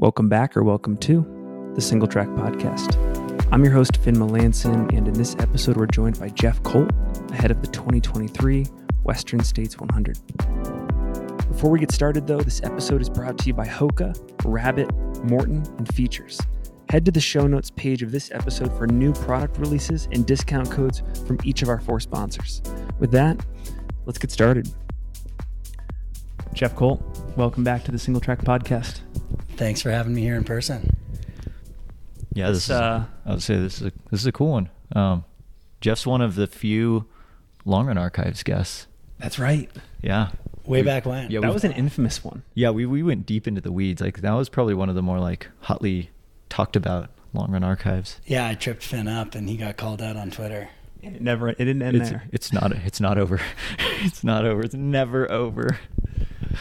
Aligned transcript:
Welcome 0.00 0.28
back 0.28 0.56
or 0.56 0.62
welcome 0.62 0.96
to 0.98 1.22
the 1.74 1.80
Singletrack 1.80 2.32
Podcast. 2.38 2.94
I'm 3.50 3.64
your 3.64 3.72
host, 3.72 3.96
Finn 3.96 4.14
Melanson, 4.14 4.88
and 4.96 5.08
in 5.08 5.12
this 5.12 5.34
episode, 5.40 5.76
we're 5.76 5.86
joined 5.86 6.20
by 6.20 6.28
Jeff 6.28 6.62
Colt, 6.62 6.92
ahead 7.32 7.50
of 7.50 7.60
the 7.62 7.66
2023 7.66 8.64
Western 9.02 9.40
States 9.40 9.76
100. 9.76 10.16
Before 11.48 11.68
we 11.68 11.80
get 11.80 11.90
started, 11.90 12.28
though, 12.28 12.38
this 12.38 12.62
episode 12.62 13.02
is 13.02 13.10
brought 13.10 13.38
to 13.38 13.46
you 13.48 13.54
by 13.54 13.66
Hoka, 13.66 14.16
Rabbit, 14.44 14.86
Maurten, 15.26 15.66
and 15.78 15.92
Feetures. 15.92 16.40
Head 16.90 17.04
to 17.06 17.10
the 17.10 17.20
show 17.20 17.48
notes 17.48 17.72
page 17.72 18.04
of 18.04 18.12
this 18.12 18.30
episode 18.30 18.72
for 18.78 18.86
new 18.86 19.12
product 19.12 19.58
releases 19.58 20.06
and 20.12 20.24
discount 20.24 20.70
codes 20.70 21.02
from 21.26 21.40
each 21.42 21.62
of 21.62 21.68
our 21.68 21.80
four 21.80 21.98
sponsors. 21.98 22.62
With 23.00 23.10
that, 23.10 23.44
let's 24.06 24.18
get 24.18 24.30
started. 24.30 24.72
Jeff 26.54 26.76
Colt, 26.76 27.02
welcome 27.36 27.64
back 27.64 27.82
to 27.82 27.90
the 27.90 27.98
Singletrack 27.98 28.44
Podcast. 28.44 29.00
Thanks 29.58 29.82
for 29.82 29.90
having 29.90 30.14
me 30.14 30.22
here 30.22 30.36
in 30.36 30.44
person. 30.44 30.96
Yeah, 32.32 32.50
this 32.50 32.70
uh, 32.70 33.04
is. 33.04 33.26
I 33.26 33.30
would 33.32 33.42
say 33.42 33.56
this 33.58 33.80
is 33.80 33.88
a, 33.88 33.92
this 34.10 34.20
is 34.20 34.26
a 34.26 34.32
cool 34.32 34.52
one. 34.52 34.70
Um, 34.94 35.24
Jeff's 35.80 36.06
one 36.06 36.20
of 36.20 36.34
the 36.36 36.46
few 36.46 37.06
long 37.64 37.86
run 37.86 37.98
archives 37.98 38.42
guests. 38.42 38.86
That's 39.18 39.38
right. 39.38 39.68
Yeah, 40.00 40.28
Way 40.64 40.82
We- 40.82 40.86
back 40.86 41.04
when. 41.06 41.30
Yeah, 41.30 41.40
that 41.40 41.48
we- 41.48 41.54
was 41.54 41.64
an 41.64 41.72
infamous 41.72 42.22
one. 42.22 42.42
yeah. 42.54 42.70
We 42.70 42.86
we 42.86 43.02
went 43.02 43.26
deep 43.26 43.48
into 43.48 43.60
the 43.60 43.72
weeds. 43.72 44.00
Like 44.00 44.20
that 44.20 44.32
was 44.32 44.48
probably 44.48 44.74
one 44.74 44.88
of 44.88 44.94
the 44.94 45.02
more 45.02 45.18
like 45.18 45.48
hotly 45.62 46.10
talked 46.48 46.76
about 46.76 47.10
long 47.34 47.50
run 47.50 47.64
archives. 47.64 48.20
Yeah, 48.26 48.46
I 48.46 48.54
tripped 48.54 48.82
Finn 48.84 49.08
up 49.08 49.34
and 49.34 49.48
he 49.48 49.56
got 49.56 49.76
called 49.76 50.00
out 50.00 50.16
on 50.16 50.30
Twitter. 50.30 50.68
It 51.02 51.20
never, 51.22 51.48
it 51.48 51.58
didn't 51.58 51.82
end 51.82 51.96
It's 51.96 52.10
there. 52.10 52.24
it's 52.32 52.52
not 52.52 52.72
it's 52.72 53.00
not 53.00 53.18
over. 53.18 53.40
it's 54.02 54.22
not 54.22 54.44
over. 54.44 54.62
It's 54.62 54.74
never 54.74 55.30
over. 55.30 55.78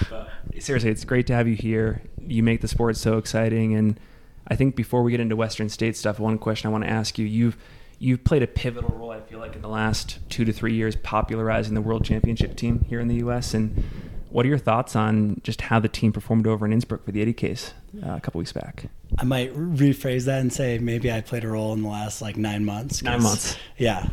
But 0.09 0.29
Seriously, 0.59 0.89
it's 0.89 1.05
great 1.05 1.27
to 1.27 1.33
have 1.35 1.47
you 1.47 1.55
here. 1.55 2.01
You 2.27 2.43
make 2.43 2.61
the 2.61 2.67
sport 2.67 2.97
so 2.97 3.17
exciting, 3.17 3.75
and 3.75 3.99
I 4.47 4.55
think 4.55 4.75
before 4.75 5.03
we 5.03 5.11
get 5.11 5.19
into 5.19 5.35
Western 5.35 5.69
State 5.69 5.95
stuff, 5.97 6.19
one 6.19 6.37
question 6.37 6.67
I 6.67 6.71
want 6.71 6.83
to 6.83 6.89
ask 6.89 7.17
you: 7.17 7.25
you've 7.25 7.57
you've 7.99 8.23
played 8.23 8.43
a 8.43 8.47
pivotal 8.47 8.95
role. 8.97 9.11
I 9.11 9.21
feel 9.21 9.39
like 9.39 9.55
in 9.55 9.61
the 9.61 9.69
last 9.69 10.19
two 10.29 10.45
to 10.45 10.53
three 10.53 10.73
years, 10.73 10.95
popularizing 10.95 11.73
the 11.73 11.81
World 11.81 12.05
Championship 12.05 12.55
team 12.55 12.85
here 12.87 12.99
in 12.99 13.07
the 13.07 13.15
U.S. 13.15 13.53
And 13.53 13.83
what 14.29 14.45
are 14.45 14.49
your 14.49 14.57
thoughts 14.57 14.95
on 14.95 15.41
just 15.43 15.61
how 15.61 15.79
the 15.79 15.87
team 15.87 16.11
performed 16.11 16.47
over 16.47 16.65
in 16.65 16.73
Innsbruck 16.73 17.05
for 17.05 17.11
the 17.11 17.25
80Ks 17.33 17.73
uh, 18.05 18.15
a 18.15 18.21
couple 18.21 18.39
weeks 18.39 18.53
back? 18.53 18.85
I 19.17 19.23
might 19.23 19.55
rephrase 19.55 20.25
that 20.25 20.41
and 20.41 20.51
say 20.51 20.77
maybe 20.79 21.11
I 21.11 21.21
played 21.21 21.43
a 21.43 21.47
role 21.47 21.73
in 21.73 21.81
the 21.81 21.89
last 21.89 22.21
like 22.21 22.37
nine 22.37 22.65
months. 22.65 23.01
Nine 23.01 23.23
months. 23.23 23.57
Yeah. 23.77 24.09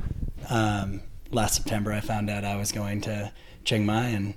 Um, 0.49 1.03
last 1.31 1.57
September, 1.57 1.93
I 1.93 2.01
found 2.01 2.31
out 2.31 2.45
I 2.45 2.57
was 2.57 2.73
going 2.73 3.01
to 3.03 3.33
Chiang 3.65 3.85
Mai, 3.87 4.09
and 4.09 4.35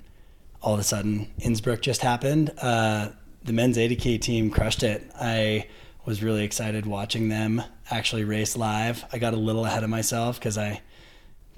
all 0.60 0.74
of 0.74 0.80
a 0.80 0.84
sudden, 0.84 1.32
Innsbruck 1.38 1.80
just 1.80 2.02
happened. 2.02 2.52
Uh, 2.60 3.10
the 3.48 3.54
men's 3.54 3.78
80K 3.78 4.20
team 4.20 4.50
crushed 4.50 4.82
it. 4.82 5.10
I 5.18 5.66
was 6.04 6.22
really 6.22 6.44
excited 6.44 6.84
watching 6.84 7.30
them 7.30 7.62
actually 7.90 8.24
race 8.24 8.56
live. 8.56 9.04
I 9.10 9.18
got 9.18 9.32
a 9.32 9.38
little 9.38 9.64
ahead 9.64 9.82
of 9.82 9.90
myself 9.90 10.38
because 10.38 10.58
I 10.58 10.82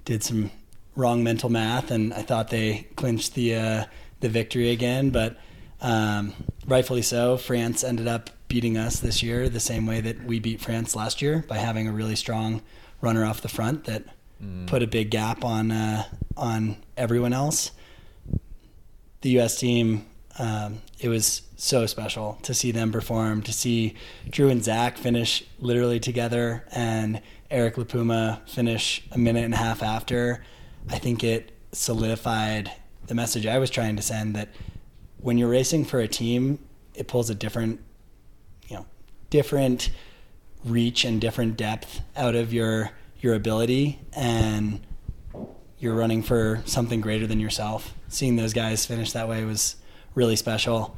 did 0.05 0.23
some 0.23 0.53
wrong 0.95 1.25
mental 1.25 1.51
math, 1.51 1.91
and 1.91 2.15
I 2.15 2.23
thought 2.23 2.49
they 2.49 2.87
clinched 2.95 3.35
the 3.35 3.57
uh, 3.57 3.85
the 4.21 4.29
victory 4.29 4.71
again. 4.71 5.11
But 5.11 5.37
um, 5.81 6.33
rightfully 6.65 7.03
so, 7.03 7.37
France 7.37 7.83
ended 7.83 8.07
up 8.07 8.31
beating 8.47 8.77
us 8.77 9.01
this 9.01 9.21
year 9.21 9.49
the 9.49 9.61
same 9.61 9.85
way 9.85 10.01
that 10.01 10.25
we 10.25 10.39
beat 10.39 10.61
France 10.61 10.95
last 10.95 11.21
year 11.21 11.45
by 11.49 11.59
having 11.59 11.89
a 11.89 11.93
really 11.93 12.17
strong 12.17 12.63
runner 13.01 13.25
off 13.25 13.41
the 13.41 13.49
front 13.49 13.85
that 13.85 14.05
put 14.67 14.83
a 14.83 14.87
big 14.87 15.11
gap 15.11 15.45
on 15.45 15.73
uh, 15.73 16.05
on 16.37 16.77
everyone 16.97 17.33
else. 17.33 17.73
The 19.23 19.31
U.S. 19.31 19.59
team, 19.59 20.07
um, 20.41 20.81
it 20.99 21.11
was 21.11 21.43
so 21.57 21.85
special 21.85 22.39
to 22.45 22.55
see 22.55 22.73
them 22.73 22.91
perform, 22.91 23.43
to 23.43 23.53
see 23.53 23.95
Drew 24.31 24.49
and 24.49 24.65
Zach 24.65 24.97
finish 24.97 25.45
literally 25.59 26.01
together, 26.01 26.65
and 26.73 27.21
Eric 27.51 27.77
LiPuma 27.77 28.49
finish 28.49 29.07
a 29.13 29.19
minute 29.19 29.45
and 29.45 29.53
a 29.53 29.59
half 29.59 29.83
after. 29.83 30.43
I 30.89 30.99
think 30.99 31.23
it 31.23 31.53
solidified 31.73 32.73
the 33.07 33.15
message 33.15 33.45
I 33.45 33.59
was 33.59 33.69
trying 33.69 33.97
to 33.97 34.03
send 34.03 34.35
that 34.35 34.49
when 35.19 35.37
you're 35.37 35.51
racing 35.51 35.85
for 35.85 36.01
a 36.01 36.09
team, 36.09 36.59
it 36.95 37.07
pulls 37.07 37.29
a 37.29 37.35
different, 37.35 37.79
you 38.67 38.77
know, 38.77 38.87
different 39.29 39.91
reach 40.65 41.05
and 41.05 41.21
different 41.21 41.59
depth 41.59 42.01
out 42.17 42.35
of 42.35 42.51
your 42.51 42.93
your 43.21 43.35
ability 43.35 43.99
and 44.15 44.81
you're 45.79 45.95
running 45.95 46.23
for 46.23 46.63
something 46.65 47.03
greater 47.03 47.27
than 47.27 47.41
yourself. 47.41 47.95
Seeing 48.09 48.37
those 48.37 48.55
guys 48.55 48.87
finish 48.87 49.13
that 49.13 49.29
way 49.29 49.45
was 49.45 49.77
really 50.15 50.37
special. 50.37 50.97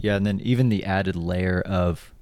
Yeah, 0.00 0.16
and 0.16 0.26
then 0.26 0.40
even 0.40 0.68
the 0.68 0.84
added 0.84 1.16
layer 1.16 1.60
of, 1.60 2.12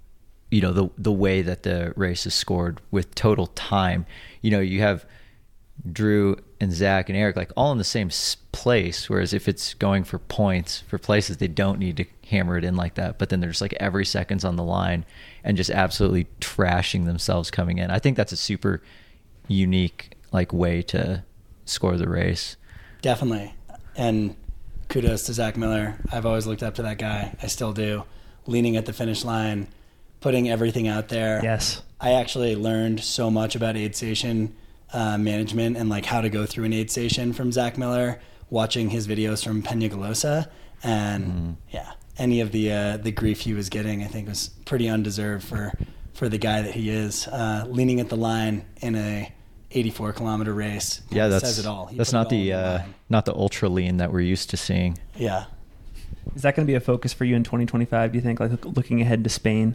you 0.51 0.61
know, 0.61 0.73
the 0.73 0.91
the 0.99 1.13
way 1.13 1.43
that 1.43 1.63
the 1.63 1.93
race 1.97 2.27
is 2.27 2.35
scored 2.35 2.81
with 2.91 3.15
total 3.15 3.49
time. 3.49 4.07
You 4.41 4.51
know, 4.51 4.61
you 4.61 4.81
have 4.81 5.05
Drew 5.91 6.37
and 6.61 6.73
Zach 6.73 7.09
and 7.09 7.19
Eric 7.19 7.37
like 7.37 7.51
all 7.57 7.73
in 7.73 7.79
the 7.79 7.85
same 7.85 8.11
place. 8.53 9.11
Whereas 9.11 9.33
if 9.33 9.49
it's 9.49 9.75
going 9.75 10.05
for 10.05 10.19
points 10.19 10.85
for 10.87 10.99
places, 10.99 11.39
they 11.39 11.49
don't 11.49 11.79
need 11.79 11.97
to 11.97 12.05
hammer 12.29 12.57
it 12.57 12.65
in 12.65 12.77
like 12.77 12.95
that. 12.95 13.19
But 13.19 13.31
then 13.31 13.41
there's 13.41 13.61
like 13.61 13.75
every 13.81 14.05
second's 14.05 14.45
on 14.45 14.57
the 14.57 14.63
line 14.63 15.05
and 15.43 15.57
just 15.57 15.71
absolutely 15.71 16.29
trashing 16.41 17.07
themselves 17.07 17.51
coming 17.51 17.79
in. 17.79 17.91
I 17.91 17.99
think 17.99 18.17
that's 18.17 18.33
a 18.33 18.37
super 18.37 18.83
unique 19.49 20.17
like 20.31 20.53
way 20.53 20.83
to 20.83 21.25
score 21.65 21.97
the 21.97 22.09
race. 22.09 22.57
Definitely. 23.01 23.55
And 23.97 24.37
kudos 24.93 25.23
to 25.25 25.33
Zach 25.33 25.57
Miller. 25.57 25.97
I've 26.13 26.27
always 26.27 26.47
looked 26.47 26.63
up 26.63 26.75
to 26.75 26.83
that 26.83 26.99
guy. 26.99 27.35
I 27.43 27.47
still 27.47 27.73
do. 27.73 28.05
Leaning 28.47 28.77
at 28.77 28.85
the 28.85 28.93
finish 28.93 29.25
line, 29.25 29.69
putting 30.21 30.51
everything 30.51 30.87
out 30.87 31.09
there. 31.09 31.41
Yes. 31.43 31.81
I 31.99 32.13
actually 32.13 32.55
learned 32.57 33.01
so 33.01 33.31
much 33.31 33.57
about 33.57 33.75
aid 33.75 33.97
station 33.97 34.55
uh, 34.93 35.17
management 35.17 35.79
and 35.79 35.89
like 35.89 36.05
how 36.05 36.21
to 36.21 36.29
go 36.29 36.45
through 36.45 36.65
an 36.65 36.75
aid 36.75 36.91
station 36.91 37.33
from 37.33 37.53
Zach 37.53 37.79
Miller, 37.79 38.21
watching 38.51 38.91
his 38.91 39.09
videos 39.09 39.43
from 39.43 39.63
Peñagolosa, 39.63 40.51
and 40.83 41.57
yeah, 41.71 41.93
any 42.19 42.43
of 42.43 42.53
the 42.53 42.71
uh, 42.71 42.97
the 42.99 43.13
grief 43.13 43.41
he 43.41 43.55
was 43.55 43.71
getting, 43.71 44.03
I 44.03 44.09
think 44.09 44.29
was 44.29 44.51
pretty 44.67 44.91
undeserved 44.91 45.45
for 45.45 45.73
for 46.13 46.29
the 46.29 46.39
guy 46.39 46.61
that 46.61 46.75
he 46.75 46.91
is. 46.91 47.27
Uh, 47.29 47.65
leaning 47.67 47.99
at 47.99 48.11
the 48.11 48.17
line 48.17 48.67
in 48.83 48.95
a 48.97 49.33
84 49.75 50.13
kilometer 50.15 50.53
race, 50.55 51.03
Yeah, 51.11 51.29
that's 51.29 51.45
says 51.45 51.59
it 51.59 51.67
all. 51.67 51.87
He 51.87 51.97
that's 51.97 52.13
not 52.13 52.27
all 52.27 52.31
the 52.31 52.53
on 52.53 52.59
uh, 52.65 52.85
not 53.09 53.25
the 53.25 53.35
ultra 53.35 53.69
lean 53.69 53.97
that 53.99 54.13
we're 54.13 54.21
used 54.21 54.51
to 54.51 54.57
seeing. 54.57 54.99
yeah. 55.17 55.45
Is 56.37 56.43
that 56.43 56.55
going 56.55 56.65
to 56.67 56.71
be 56.71 56.77
a 56.77 56.81
focus 56.81 57.13
for 57.13 57.25
you 57.25 57.35
in 57.35 57.43
2025? 57.43 58.13
Do 58.13 58.17
you 58.17 58.23
think, 58.23 58.39
like 58.41 58.65
looking 58.65 59.01
ahead 59.03 59.25
to 59.25 59.29
Spain? 59.31 59.75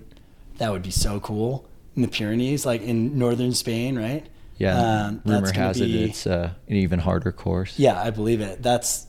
That 0.59 0.71
would 0.71 0.81
be 0.81 0.91
so 0.91 1.19
cool 1.19 1.67
in 1.95 2.01
the 2.01 2.07
Pyrenees, 2.07 2.65
like 2.65 2.81
in 2.81 3.17
northern 3.19 3.53
Spain, 3.53 3.97
right? 3.99 4.25
Yeah, 4.57 4.77
Um, 5.07 5.21
rumor 5.25 5.41
that's 5.41 5.51
gonna 5.51 5.67
has 5.67 5.79
be- 5.79 6.03
it 6.05 6.09
it's 6.09 6.25
uh, 6.25 6.51
an 6.67 6.75
even 6.77 6.99
harder 6.99 7.31
course. 7.31 7.77
Yeah, 7.77 8.01
I 8.01 8.09
believe 8.11 8.41
it. 8.41 8.63
That's 8.63 9.05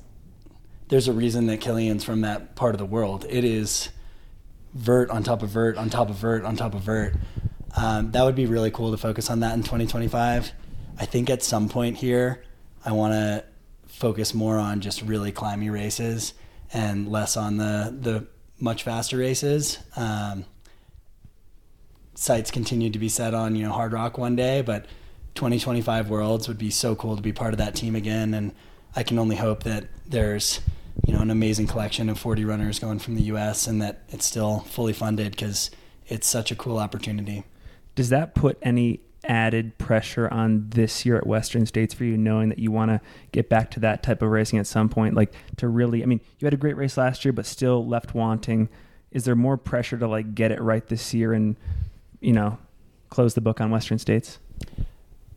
there's 0.89 1.07
a 1.09 1.13
reason 1.13 1.47
that 1.47 1.61
Kilian's 1.61 2.03
from 2.05 2.21
that 2.23 2.55
part 2.57 2.75
of 2.75 2.79
the 2.79 2.85
world. 2.87 3.25
It 3.31 3.45
is 3.45 3.89
vert 4.75 5.09
on 5.11 5.23
top 5.23 5.43
of 5.43 5.49
vert 5.49 5.77
on 5.79 5.89
top 5.91 6.11
of 6.11 6.17
vert 6.17 6.45
on 6.45 6.57
top 6.57 6.75
of 6.75 6.81
vert. 6.83 7.15
Um, 7.77 8.11
that 8.13 8.25
would 8.25 8.35
be 8.35 8.47
really 8.47 8.71
cool 8.71 8.91
to 8.91 8.97
focus 8.99 9.31
on 9.31 9.41
that 9.41 9.55
in 9.55 9.61
2025. 9.63 10.53
I 10.99 11.07
think 11.07 11.31
at 11.31 11.43
some 11.43 11.69
point 11.69 11.97
here, 11.97 12.43
I 12.85 12.93
want 12.93 13.13
to 13.13 13.45
focus 13.87 14.35
more 14.35 14.59
on 14.59 14.81
just 14.81 15.03
really 15.03 15.33
climby 15.33 15.73
races 15.73 16.35
and 16.73 17.09
less 17.09 17.37
on 17.37 17.57
the 17.57 17.97
the 17.99 18.27
much 18.61 18.83
faster 18.83 19.17
races. 19.17 19.79
Um, 19.97 20.45
sights 22.15 22.51
continue 22.51 22.91
to 22.91 22.99
be 22.99 23.09
set 23.09 23.33
on 23.33 23.55
you 23.55 23.65
know 23.65 23.73
Hardrock 23.73 24.19
one 24.19 24.37
day, 24.37 24.63
but 24.63 24.87
2025 25.35 26.11
Worlds 26.11 26.49
would 26.49 26.59
be 26.59 26.71
so 26.71 26.97
cool 26.97 27.17
to 27.17 27.23
be 27.23 27.33
part 27.33 27.55
of 27.55 27.59
that 27.59 27.75
team 27.75 27.95
again, 27.95 28.35
and 28.35 28.53
I 28.97 29.03
can 29.05 29.19
only 29.19 29.37
hope 29.37 29.63
that 29.63 29.87
there's 30.07 30.61
you 31.07 31.15
know 31.15 31.21
an 31.21 31.31
amazing 31.31 31.69
collection 31.69 32.09
of 32.09 32.19
40 32.19 32.45
runners 32.45 32.79
going 32.79 32.99
from 32.99 33.15
the 33.15 33.23
U.S. 33.23 33.67
and 33.67 33.81
that 33.83 34.03
it's 34.09 34.27
still 34.27 34.61
fully 34.61 34.93
funded 34.93 35.33
because 35.33 35.71
it's 36.09 36.27
such 36.27 36.51
a 36.51 36.57
cool 36.57 36.79
opportunity. 36.79 37.45
Does 37.95 38.09
that 38.09 38.35
put 38.35 38.59
any 38.63 39.01
added 39.25 39.77
pressure 39.79 40.29
on 40.33 40.69
this 40.71 41.05
year 41.05 41.17
at 41.17 41.27
Western 41.27 41.67
States 41.67 41.93
for 41.93 42.05
you, 42.05 42.17
knowing 42.17 42.49
that 42.49 42.59
you 42.59 42.71
want 42.71 42.91
to 42.91 43.01
get 43.33 43.49
back 43.49 43.71
to 43.73 43.81
that 43.81 44.03
type 44.03 44.23
of 44.23 44.31
racing 44.31 44.59
at 44.59 44.67
some 44.67 44.89
point? 44.89 45.15
Like 45.15 45.33
to 45.57 45.69
really, 45.69 46.03
I 46.03 46.07
mean, 46.07 46.21
you 46.39 46.47
had 46.47 46.55
a 46.55 46.59
great 46.59 46.77
race 46.77 46.97
last 46.97 47.25
year, 47.25 47.33
but 47.33 47.47
still 47.47 47.87
left 47.87 48.15
wanting. 48.15 48.69
Is 49.11 49.25
there 49.25 49.37
more 49.37 49.57
pressure 49.57 49.99
to 49.99 50.07
like 50.07 50.35
get 50.35 50.53
it 50.53 50.61
right 50.61 50.87
this 50.87 51.15
year 51.15 51.33
and, 51.33 51.57
you 52.21 52.33
know, 52.33 52.59
close 53.09 53.35
the 53.35 53.41
book 53.41 53.61
on 53.61 53.71
Western 53.71 53.99
States? 53.99 54.39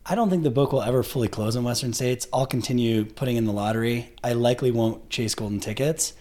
I 0.04 0.14
don't 0.14 0.30
think 0.30 0.42
the 0.42 0.50
book 0.50 0.72
will 0.72 0.82
ever 0.82 1.02
fully 1.02 1.28
close 1.28 1.54
on 1.54 1.62
Western 1.62 1.92
States. 1.92 2.26
I'll 2.32 2.46
continue 2.46 3.04
putting 3.04 3.36
in 3.36 3.44
the 3.44 3.52
lottery. 3.52 4.12
I 4.22 4.32
likely 4.32 4.72
won't 4.72 5.08
chase 5.10 5.34
golden 5.34 5.60
tickets. 5.60 6.14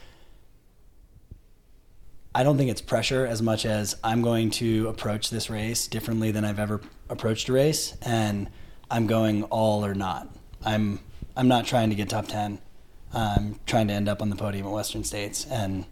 I 2.34 2.44
don't 2.44 2.58
think 2.58 2.72
it's 2.72 2.82
pressure 2.82 3.26
as 3.26 3.42
much 3.42 3.66
as 3.66 3.98
I'm 4.04 4.22
going 4.22 4.52
to 4.52 4.88
approach 4.88 5.30
this 5.30 5.50
race 5.50 5.88
differently 5.88 6.32
than 6.32 6.46
I've 6.46 6.60
ever 6.60 6.82
approached 7.10 7.50
a 7.50 7.54
race, 7.54 7.98
and 8.02 8.50
I'm 8.90 9.06
going 9.06 9.44
all 9.44 9.86
or 9.86 9.94
not. 9.94 10.30
I'm 10.64 11.00
I'm 11.36 11.48
not 11.48 11.66
trying 11.66 11.90
to 11.90 11.96
get 11.96 12.10
top 12.10 12.28
ten. 12.28 12.60
I'm 13.14 13.60
trying 13.66 13.88
to 13.90 13.94
end 13.94 14.08
up 14.08 14.22
on 14.22 14.30
the 14.30 14.38
podium 14.38 14.66
at 14.66 14.72
Western 14.72 15.04
States, 15.04 15.46
and 15.46 15.86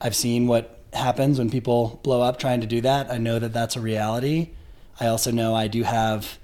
I've 0.00 0.14
seen 0.14 0.46
what 0.46 0.80
happens 0.92 1.38
when 1.38 1.50
people 1.50 2.00
blow 2.02 2.20
up 2.20 2.38
trying 2.38 2.60
to 2.60 2.66
do 2.66 2.82
that. 2.82 3.10
I 3.10 3.16
know 3.16 3.38
that 3.38 3.54
that's 3.54 3.76
a 3.76 3.80
reality. 3.80 4.50
I 5.00 5.06
also 5.06 5.30
know 5.30 5.54
I 5.54 5.68
do 5.68 5.84
have 5.84 6.38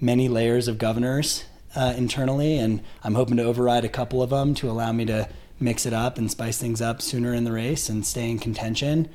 many 0.00 0.28
layers 0.28 0.66
of 0.66 0.78
governors 0.78 1.44
uh, 1.76 1.94
internally, 1.96 2.58
and 2.58 2.82
I'm 3.04 3.14
hoping 3.14 3.36
to 3.36 3.44
override 3.44 3.84
a 3.84 3.88
couple 3.88 4.20
of 4.20 4.30
them 4.30 4.54
to 4.56 4.68
allow 4.68 4.90
me 4.90 5.04
to 5.04 5.28
mix 5.60 5.86
it 5.86 5.92
up 5.92 6.18
and 6.18 6.30
spice 6.30 6.58
things 6.58 6.80
up 6.80 7.00
sooner 7.00 7.32
in 7.34 7.44
the 7.44 7.52
race 7.52 7.88
and 7.88 8.04
stay 8.04 8.30
in 8.30 8.38
contention. 8.38 9.08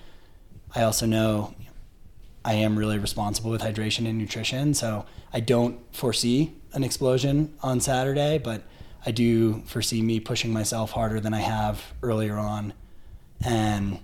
I 0.75 0.83
also 0.83 1.05
know 1.05 1.53
I 2.45 2.53
am 2.53 2.77
really 2.77 2.97
responsible 2.97 3.51
with 3.51 3.61
hydration 3.61 4.07
and 4.07 4.17
nutrition, 4.17 4.73
so 4.73 5.05
I 5.33 5.39
don't 5.39 5.79
foresee 5.93 6.53
an 6.73 6.83
explosion 6.83 7.53
on 7.61 7.81
Saturday, 7.81 8.37
but 8.37 8.63
I 9.05 9.11
do 9.11 9.61
foresee 9.65 10.01
me 10.01 10.19
pushing 10.19 10.53
myself 10.53 10.91
harder 10.91 11.19
than 11.19 11.33
I 11.33 11.39
have 11.39 11.83
earlier 12.01 12.35
on. 12.37 12.73
And 13.43 13.99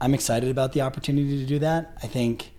I'm 0.00 0.14
excited 0.14 0.50
about 0.50 0.72
the 0.72 0.80
opportunity 0.80 1.38
to 1.40 1.46
do 1.46 1.58
that. 1.60 1.96
I 2.02 2.06
think 2.06 2.52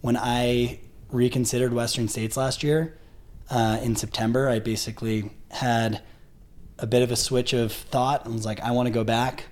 when 0.00 0.16
I 0.16 0.80
reconsidered 1.10 1.72
Western 1.72 2.08
States 2.08 2.36
last 2.36 2.62
year 2.62 2.98
uh, 3.50 3.78
in 3.82 3.96
September, 3.96 4.48
I 4.48 4.58
basically 4.58 5.30
had 5.50 6.02
a 6.78 6.86
bit 6.86 7.02
of 7.02 7.10
a 7.10 7.16
switch 7.16 7.52
of 7.52 7.72
thought 7.72 8.24
and 8.24 8.34
was 8.34 8.44
like, 8.44 8.60
I 8.60 8.70
want 8.72 8.86
to 8.86 8.92
go 8.92 9.04
back. 9.04 9.46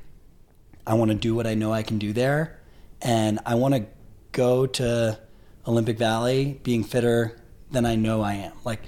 I 0.86 0.94
want 0.94 1.10
to 1.10 1.16
do 1.16 1.34
what 1.34 1.46
I 1.46 1.54
know 1.54 1.72
I 1.72 1.82
can 1.82 1.98
do 1.98 2.12
there. 2.12 2.58
And 3.00 3.38
I 3.46 3.54
want 3.54 3.74
to 3.74 3.86
go 4.32 4.66
to 4.66 5.18
Olympic 5.66 5.98
Valley 5.98 6.60
being 6.62 6.84
fitter 6.84 7.40
than 7.70 7.86
I 7.86 7.96
know 7.96 8.20
I 8.22 8.34
am. 8.34 8.52
Like 8.64 8.80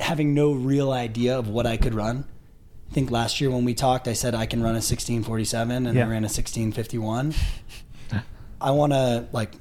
having 0.00 0.34
no 0.34 0.52
real 0.52 0.92
idea 0.92 1.38
of 1.38 1.48
what 1.48 1.66
I 1.66 1.76
could 1.76 1.94
run. 1.94 2.24
I 2.90 2.94
think 2.94 3.10
last 3.10 3.40
year 3.40 3.50
when 3.50 3.64
we 3.64 3.74
talked, 3.74 4.06
I 4.08 4.12
said 4.12 4.34
I 4.34 4.46
can 4.46 4.60
run 4.60 4.70
a 4.72 4.80
1647 4.80 5.86
and 5.86 5.96
Yeah. 5.96 6.04
I 6.04 6.08
ran 6.08 6.22
a 6.22 6.30
1651. 6.30 7.34
I 8.60 8.70
want 8.70 8.92
to 8.92 9.26
like, 9.32 9.52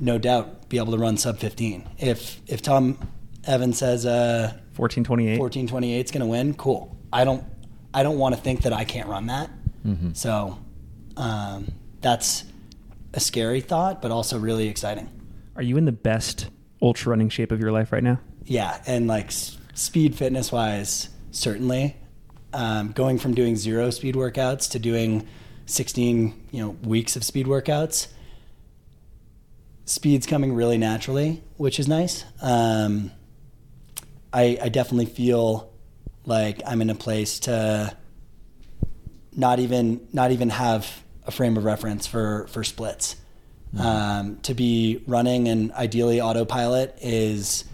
no 0.00 0.18
doubt, 0.18 0.68
be 0.68 0.78
able 0.78 0.92
to 0.92 0.98
run 0.98 1.16
sub 1.16 1.38
15. 1.38 1.88
If 1.98 2.40
if 2.46 2.62
Tom 2.62 2.98
Evans 3.46 3.78
says 3.78 4.04
uh, 4.04 4.52
1428. 4.76 5.38
1428 5.38 6.04
is 6.04 6.10
going 6.10 6.20
to 6.20 6.26
win, 6.26 6.54
cool. 6.54 6.95
I 7.16 7.24
don't 7.24 7.42
I 7.94 8.02
don't 8.02 8.18
want 8.18 8.34
to 8.34 8.40
think 8.40 8.62
that 8.62 8.72
I 8.72 8.84
can't 8.84 9.08
run 9.08 9.26
that. 9.26 9.50
So 10.14 10.58
um, 11.16 11.68
that's 12.00 12.44
a 13.14 13.20
scary 13.20 13.60
thought, 13.60 14.02
but 14.02 14.10
also 14.10 14.38
really 14.38 14.66
exciting. 14.68 15.08
Are 15.54 15.62
you 15.62 15.76
in 15.76 15.84
the 15.84 15.92
best 15.92 16.48
ultra 16.82 17.10
running 17.10 17.28
shape 17.30 17.52
of 17.52 17.60
your 17.60 17.70
life 17.72 17.92
right 17.92 18.02
now? 18.02 18.18
Yeah, 18.44 18.80
and 18.86 19.06
like 19.06 19.26
s- 19.28 19.56
speed 19.74 20.14
fitness 20.16 20.50
wise, 20.52 21.08
certainly. 21.30 21.96
Um, 22.52 22.92
going 22.92 23.18
from 23.18 23.32
doing 23.34 23.54
zero 23.56 23.90
speed 23.90 24.14
workouts 24.16 24.70
to 24.72 24.78
doing 24.78 25.26
16, 25.66 26.34
you 26.50 26.60
know, 26.64 26.70
weeks 26.82 27.14
of 27.16 27.22
speed 27.24 27.46
workouts. 27.46 28.08
Speed's 29.84 30.26
coming 30.26 30.52
really 30.52 30.78
naturally, 30.78 31.42
which 31.58 31.78
is 31.78 31.86
nice. 31.86 32.24
Um, 32.42 33.12
I, 34.32 34.58
I 34.60 34.68
definitely 34.68 35.06
feel 35.06 35.70
like 36.26 36.60
I'm 36.66 36.82
in 36.82 36.90
a 36.90 36.94
place 36.94 37.40
to 37.40 37.96
not 39.32 39.60
even 39.60 40.06
not 40.12 40.32
even 40.32 40.50
have 40.50 41.02
a 41.26 41.30
frame 41.30 41.56
of 41.56 41.64
reference 41.64 42.06
for 42.06 42.46
for 42.48 42.62
splits. 42.64 43.16
Um, 43.78 44.38
to 44.42 44.54
be 44.54 45.02
running 45.06 45.48
and 45.48 45.70
ideally 45.72 46.18
autopilot 46.20 46.96
is 47.02 47.64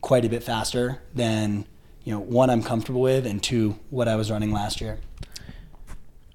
quite 0.00 0.24
a 0.24 0.30
bit 0.30 0.42
faster 0.42 1.02
than 1.14 1.66
you 2.04 2.14
know 2.14 2.20
one 2.20 2.48
I'm 2.48 2.62
comfortable 2.62 3.02
with 3.02 3.26
and 3.26 3.42
two 3.42 3.78
what 3.90 4.08
I 4.08 4.16
was 4.16 4.30
running 4.30 4.50
last 4.50 4.80
year. 4.80 4.98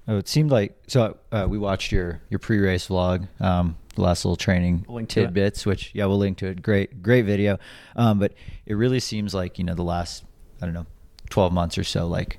Oh, 0.06 0.18
it 0.18 0.28
seemed 0.28 0.52
like 0.52 0.76
so. 0.86 1.16
Uh, 1.32 1.46
we 1.48 1.58
watched 1.58 1.90
your 1.90 2.20
your 2.30 2.38
pre-race 2.38 2.86
vlog, 2.86 3.26
um, 3.40 3.76
the 3.96 4.02
last 4.02 4.24
little 4.24 4.36
training 4.36 4.84
We'll 4.86 4.96
link 4.96 5.08
to 5.10 5.20
it. 5.20 5.24
tidbits, 5.24 5.66
which 5.66 5.90
yeah, 5.92 6.06
we'll 6.06 6.18
link 6.18 6.38
to 6.38 6.46
it. 6.46 6.62
Great, 6.62 7.02
great 7.02 7.24
video. 7.24 7.58
Um, 7.96 8.20
but 8.20 8.34
it 8.66 8.74
really 8.74 9.00
seems 9.00 9.34
like 9.34 9.58
you 9.58 9.64
know 9.64 9.74
the 9.74 9.82
last 9.82 10.22
I 10.62 10.66
don't 10.66 10.74
know, 10.74 10.86
twelve 11.30 11.52
months 11.52 11.76
or 11.78 11.84
so, 11.84 12.06
like 12.06 12.38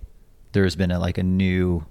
there 0.54 0.64
has 0.64 0.76
been 0.76 0.92
a 0.92 1.00
like 1.00 1.18
a 1.18 1.24
new 1.24 1.86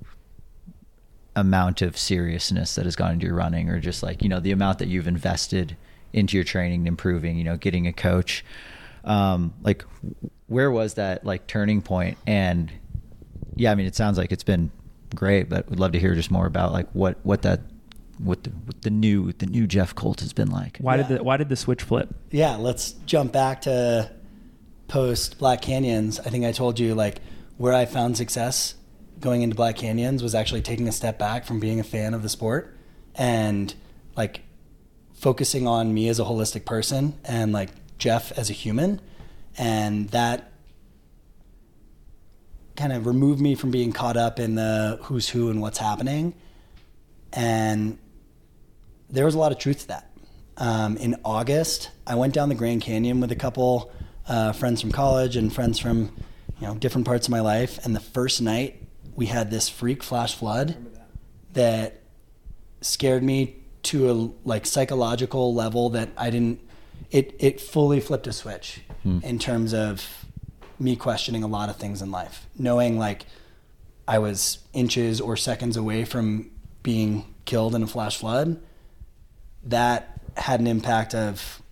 amount 1.35 1.83
of 1.83 1.97
seriousness 1.99 2.75
that 2.77 2.85
has 2.85 2.97
gone 2.97 3.13
into 3.13 3.27
your 3.27 3.35
running, 3.35 3.69
or 3.69 3.79
just 3.81 4.03
like 4.03 4.23
you 4.23 4.29
know 4.29 4.41
the 4.41 4.53
amount 4.53 4.79
that 4.79 4.89
you've 4.89 5.07
invested 5.09 5.77
into 6.13 6.37
your 6.37 6.45
training, 6.45 6.81
and 6.81 6.89
improving. 6.89 7.37
You 7.37 7.45
know, 7.45 7.57
getting 7.57 7.87
a 7.87 7.93
coach. 7.93 8.45
Um, 9.05 9.55
like, 9.63 9.85
where 10.47 10.71
was 10.71 10.95
that 10.95 11.25
like 11.25 11.47
turning 11.47 11.83
point? 11.83 12.19
And 12.27 12.73
yeah, 13.55 13.71
I 13.71 13.75
mean, 13.75 13.87
it 13.87 13.95
sounds 13.95 14.19
like 14.19 14.33
it's 14.33 14.43
been 14.45 14.71
great, 15.15 15.49
but 15.49 15.69
we'd 15.71 15.79
love 15.79 15.93
to 15.93 15.99
hear 16.01 16.15
just 16.15 16.31
more 16.31 16.47
about 16.47 16.73
like 16.73 16.89
what 16.93 17.19
what 17.23 17.43
that 17.43 17.61
what 18.19 18.43
the 18.45 18.51
what 18.51 18.83
the 18.83 18.91
new 18.91 19.33
the 19.33 19.47
new 19.47 19.67
Jeff 19.67 19.95
Colt 19.95 20.21
has 20.21 20.33
been 20.33 20.51
like. 20.51 20.79
Why 20.79 20.97
Yeah. 20.97 21.03
did 21.07 21.19
the 21.19 21.25
Why 21.25 21.37
did 21.37 21.49
the 21.51 21.57
switch 21.57 21.83
flip? 21.83 22.15
Yeah, 22.31 22.57
let's 22.57 22.93
jump 23.07 23.33
back 23.33 23.61
to 23.63 24.11
post 24.89 25.39
Black 25.39 25.63
Canyons. 25.63 26.21
I 26.21 26.31
think 26.31 26.45
I 26.45 26.53
told 26.53 26.79
you 26.79 26.95
like 26.95 27.21
where 27.57 27.75
I 27.75 27.85
found 27.87 28.17
success 28.17 28.75
going 29.21 29.43
into 29.43 29.57
Black 29.57 29.77
Canyons 29.77 30.23
was 30.23 30.35
actually 30.35 30.63
taking 30.63 30.89
a 30.89 30.93
step 30.93 31.19
back 31.19 31.45
from 31.45 31.59
being 31.59 31.81
a 31.81 31.85
fan 31.85 32.15
of 32.15 32.23
the 32.23 32.29
sport 32.29 32.77
and 33.15 33.75
like 34.17 34.43
focusing 35.15 35.67
on 35.67 35.93
me 35.95 36.09
as 36.09 36.21
a 36.21 36.25
holistic 36.25 36.65
person 36.65 37.19
and 37.25 37.53
like 37.53 37.71
Jeff 37.99 38.31
as 38.37 38.51
a 38.51 38.53
human 38.53 39.01
and 39.57 40.11
that 40.11 40.53
kind 42.77 42.93
of 42.93 43.07
removed 43.07 43.41
me 43.41 43.55
from 43.55 43.71
being 43.71 43.91
caught 43.91 44.19
up 44.19 44.39
in 44.39 44.55
the 44.55 44.99
who's 45.05 45.31
who 45.31 45.49
and 45.49 45.63
what's 45.63 45.79
happening 45.79 46.35
and 47.33 47.99
there 49.11 49.25
was 49.25 49.35
a 49.35 49.39
lot 49.39 49.53
of 49.53 49.59
truth 49.59 49.81
to 49.81 49.89
that. 49.89 50.11
Um, 50.57 50.97
in 50.97 51.17
August, 51.25 51.91
I 52.07 52.15
went 52.15 52.35
down 52.35 52.49
the 52.49 52.55
Grand 52.55 52.83
Canyon 52.83 53.21
with 53.21 53.31
a 53.31 53.37
couple 53.37 53.93
uh, 54.29 54.53
friends 54.53 54.81
from 54.81 54.93
college 54.93 55.37
and 55.37 55.53
friends 55.53 55.79
from 55.79 56.15
you 56.61 56.67
know 56.67 56.75
different 56.75 57.07
parts 57.07 57.27
of 57.27 57.31
my 57.31 57.41
life. 57.41 57.79
And 57.85 57.95
the 57.95 58.01
first 58.01 58.41
night, 58.41 58.83
we 59.15 59.27
had 59.27 59.51
this 59.51 59.69
freak 59.69 60.03
flash 60.03 60.35
flood 60.35 60.77
that 61.53 62.03
scared 62.81 63.23
me 63.23 63.57
to 63.85 64.11
a 64.11 64.15
like 64.49 64.67
psychological 64.67 65.55
level 65.55 65.91
that 65.91 66.11
I 66.17 66.31
didn't. 66.31 66.61
It 67.11 67.35
it 67.39 67.61
fully 67.61 68.01
flipped 68.01 68.27
a 68.27 68.33
switch 68.33 68.81
in 69.23 69.39
terms 69.39 69.73
of 69.73 70.25
me 70.79 70.97
questioning 70.97 71.43
a 71.43 71.47
lot 71.47 71.69
of 71.69 71.77
things 71.77 72.03
in 72.03 72.11
life, 72.11 72.47
knowing 72.59 72.99
like 72.99 73.27
I 74.09 74.19
was 74.19 74.59
inches 74.73 75.21
or 75.21 75.37
seconds 75.37 75.77
away 75.77 76.05
from 76.05 76.51
being 76.83 77.35
killed 77.45 77.75
in 77.75 77.83
a 77.83 77.87
flash 77.87 78.19
flood. 78.19 78.61
That 79.65 80.21
had 80.37 80.61
an 80.61 80.67
impact 80.67 81.15
of 81.15 81.63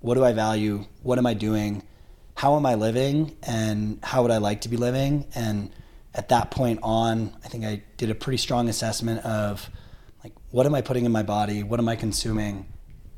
what 0.00 0.14
do 0.14 0.24
I 0.24 0.32
value? 0.32 0.84
What 1.02 1.18
am 1.18 1.26
I 1.26 1.34
doing? 1.34 1.82
How 2.38 2.54
am 2.54 2.64
I 2.66 2.76
living? 2.76 3.36
And 3.42 3.98
how 4.00 4.22
would 4.22 4.30
I 4.30 4.38
like 4.38 4.60
to 4.60 4.68
be 4.68 4.76
living? 4.76 5.26
And 5.34 5.72
at 6.14 6.28
that 6.28 6.52
point 6.52 6.78
on, 6.84 7.36
I 7.44 7.48
think 7.48 7.64
I 7.64 7.82
did 7.96 8.10
a 8.10 8.14
pretty 8.14 8.36
strong 8.36 8.68
assessment 8.68 9.24
of 9.24 9.68
like, 10.22 10.34
what 10.52 10.64
am 10.64 10.72
I 10.72 10.80
putting 10.80 11.04
in 11.04 11.10
my 11.10 11.24
body? 11.24 11.64
What 11.64 11.80
am 11.80 11.88
I 11.88 11.96
consuming? 11.96 12.72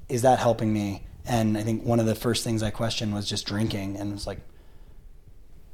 Is 0.09 0.23
that 0.23 0.39
helping 0.39 0.73
me? 0.73 1.07
And 1.27 1.59
I 1.59 1.63
think 1.63 1.85
one 1.85 2.01
of 2.01 2.07
the 2.07 2.15
first 2.15 2.45
things 2.45 2.63
I 2.63 2.71
questioned 2.71 3.13
was 3.13 3.29
just 3.29 3.45
drinking. 3.45 3.99
And 3.99 4.09
it 4.09 4.15
was 4.15 4.27
like 4.27 4.41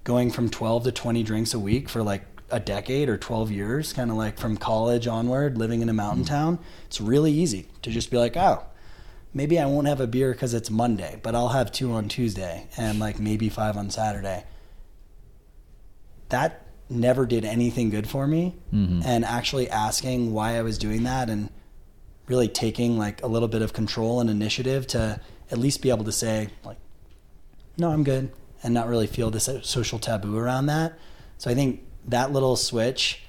going 0.02 0.32
from 0.32 0.50
12 0.50 0.82
to 0.82 0.90
20 0.90 1.22
drinks 1.22 1.54
a 1.54 1.60
week 1.60 1.88
for 1.88 2.02
like 2.02 2.24
a 2.50 2.58
decade 2.58 3.08
or 3.08 3.16
12 3.16 3.52
years, 3.52 3.92
kind 3.92 4.10
of 4.10 4.16
like 4.16 4.40
from 4.40 4.56
college 4.56 5.06
onward, 5.06 5.56
living 5.56 5.82
in 5.82 5.88
a 5.88 5.92
mountain 5.92 6.24
mm-hmm. 6.24 6.34
town. 6.34 6.58
It's 6.86 7.00
really 7.00 7.30
easy 7.30 7.68
to 7.82 7.92
just 7.92 8.10
be 8.10 8.16
like, 8.16 8.36
oh, 8.36 8.64
maybe 9.37 9.59
I 9.61 9.66
won't 9.66 9.87
have 9.87 10.00
a 10.00 10.07
beer 10.07 10.33
because 10.33 10.55
it's 10.55 10.71
Monday, 10.71 11.21
but 11.23 11.35
I'll 11.35 11.50
have 11.50 11.71
two 11.71 11.93
on 11.93 12.09
Tuesday 12.09 12.66
and 12.78 12.99
like 12.99 13.21
maybe 13.21 13.50
five 13.50 13.76
on 13.76 13.90
Saturday. 13.90 14.45
That 16.31 16.66
never 16.88 17.26
did 17.26 17.45
anything 17.45 17.90
good 17.90 18.09
for 18.09 18.26
me. 18.26 18.57
And 19.05 19.25
actually 19.26 19.69
asking 19.69 20.33
why 20.33 20.57
I 20.57 20.62
was 20.62 20.78
doing 20.78 21.02
that 21.02 21.28
and 21.28 21.50
really 22.28 22.49
taking 22.49 22.97
like 22.97 23.23
a 23.23 23.26
little 23.26 23.47
bit 23.47 23.61
of 23.61 23.75
control 23.75 24.21
and 24.21 24.31
initiative 24.31 24.87
to 24.88 25.21
at 25.50 25.59
least 25.59 25.83
be 25.83 25.90
able 25.90 26.05
to 26.05 26.12
say, 26.12 26.49
like, 26.64 26.78
no, 27.76 27.90
I'm 27.90 28.05
good, 28.05 28.33
and 28.62 28.73
not 28.73 28.88
really 28.88 29.07
feel 29.07 29.31
this 29.31 29.50
social 29.62 29.99
taboo 29.99 30.38
around 30.38 30.66
that. 30.66 30.99
So 31.37 31.50
I 31.50 31.55
think 31.55 31.83
that 32.07 32.33
little 32.33 32.57
switch 32.57 33.23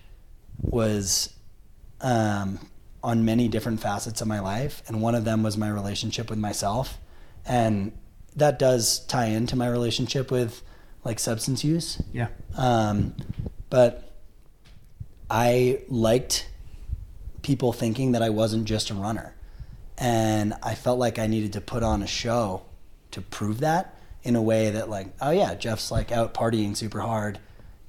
was 0.62 1.34
um, 2.00 2.60
on 3.04 3.26
many 3.26 3.48
different 3.48 3.80
facets 3.80 4.22
of 4.22 4.28
my 4.28 4.40
life, 4.40 4.82
and 4.88 5.02
one 5.02 5.16
of 5.16 5.26
them 5.26 5.44
was 5.44 5.58
my 5.58 5.70
relationship 5.70 6.30
with 6.30 6.40
myself, 6.40 6.98
and 7.46 7.92
that 8.36 8.60
does 8.60 9.06
tie 9.08 9.28
into 9.28 9.56
my 9.56 9.68
relationship 9.68 10.32
with 10.32 10.62
like 11.04 11.20
substance 11.20 11.64
use. 11.64 12.02
Yeah. 12.12 12.28
Um, 12.58 13.16
but 13.70 14.14
I 15.30 15.82
liked 15.90 16.50
people 17.42 17.72
thinking 17.72 18.12
that 18.12 18.22
I 18.22 18.30
wasn't 18.30 18.66
just 18.66 18.90
a 18.90 18.94
runner. 18.94 19.34
And 19.98 20.54
I 20.62 20.76
felt 20.76 21.00
like 21.00 21.18
I 21.18 21.28
needed 21.28 21.54
to 21.54 21.62
put 21.62 21.82
on 21.82 22.04
a 22.04 22.08
show 22.08 22.64
to 23.12 23.22
prove 23.22 23.62
that 23.62 23.98
in 24.24 24.36
a 24.36 24.42
way 24.42 24.70
that, 24.72 24.90
like, 24.90 25.08
oh 25.22 25.32
yeah, 25.32 25.56
Jeff's 25.56 25.90
like 25.90 26.12
out 26.12 26.34
partying 26.34 26.76
super 26.76 27.00
hard. 27.00 27.40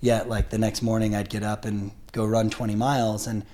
Yet, 0.01 0.29
like, 0.29 0.51
the 0.51 0.59
next 0.59 0.81
morning 0.81 1.15
I'd 1.17 1.29
get 1.29 1.43
up 1.43 1.65
and 1.65 1.91
go 2.13 2.25
run 2.25 2.51
20 2.51 2.77
miles. 2.77 3.27
And 3.27 3.45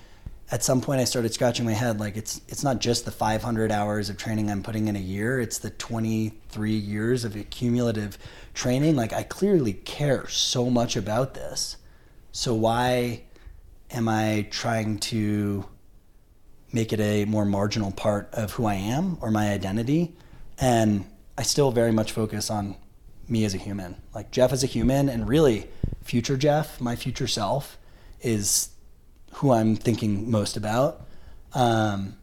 at 0.51 0.63
some 0.63 0.81
point 0.81 1.01
I 1.01 1.05
started 1.05 1.33
scratching 1.33 1.65
my 1.65 1.73
head 1.73 2.01
like 2.01 2.17
it's 2.17 2.41
it's 2.49 2.63
not 2.63 2.79
just 2.79 3.05
the 3.05 3.11
500 3.11 3.73
hours 3.73 4.11
of 4.11 4.19
training 4.19 4.51
I'm 4.51 4.63
putting 4.63 4.89
in 4.89 4.97
a 4.97 5.01
year 5.01 5.41
it's 5.41 5.59
the 5.59 5.71
23 5.71 6.71
years 6.71 7.25
of 7.25 7.37
cumulative 7.51 8.19
training. 8.55 8.97
Like 8.97 9.13
I 9.13 9.25
clearly 9.25 9.75
care 9.75 10.27
so 10.29 10.71
much 10.71 10.97
about 10.97 11.35
this. 11.35 11.77
So 12.33 12.55
why 12.55 13.25
am 13.91 14.09
I 14.09 14.47
trying 14.51 14.99
to 14.99 15.67
make 16.73 16.93
it 16.93 17.01
a 17.01 17.25
more 17.27 17.45
marginal 17.45 17.93
part 17.93 18.29
of 18.33 18.53
who 18.53 18.65
I 18.65 18.75
am 18.75 19.19
or 19.21 19.31
my 19.31 19.51
identity? 19.51 20.17
And 20.59 21.05
I 21.37 21.43
still 21.43 21.73
very 21.73 21.93
much 21.93 22.13
focus 22.13 22.49
on 22.49 22.77
me 23.29 23.45
as 23.45 23.55
a 23.55 23.59
human. 23.59 23.97
Like 24.15 24.31
Jeff 24.31 24.53
as 24.53 24.63
a 24.63 24.69
human 24.69 25.09
and 25.09 25.29
really 25.29 25.69
future 26.03 26.37
Jeff 26.37 26.81
my 26.81 26.97
future 26.97 27.27
self 27.27 27.79
is 28.21 28.69
who 29.35 29.53
I'm 29.53 29.77
thinking 29.77 30.31
most 30.31 30.57
about. 30.57 31.07
Um, 31.55 32.17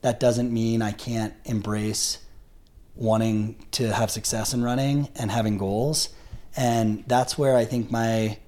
that 0.00 0.20
doesn't 0.20 0.52
mean 0.52 0.82
I 0.82 0.92
can't 0.92 1.34
embrace 1.44 2.18
wanting 2.94 3.64
to 3.72 3.92
have 3.92 4.10
success 4.10 4.52
in 4.52 4.62
running 4.62 5.08
and 5.14 5.30
having 5.30 5.58
goals. 5.58 6.10
And 6.56 7.04
that's 7.06 7.38
where 7.38 7.56
I 7.56 7.64
think 7.64 7.90
my 7.90 8.38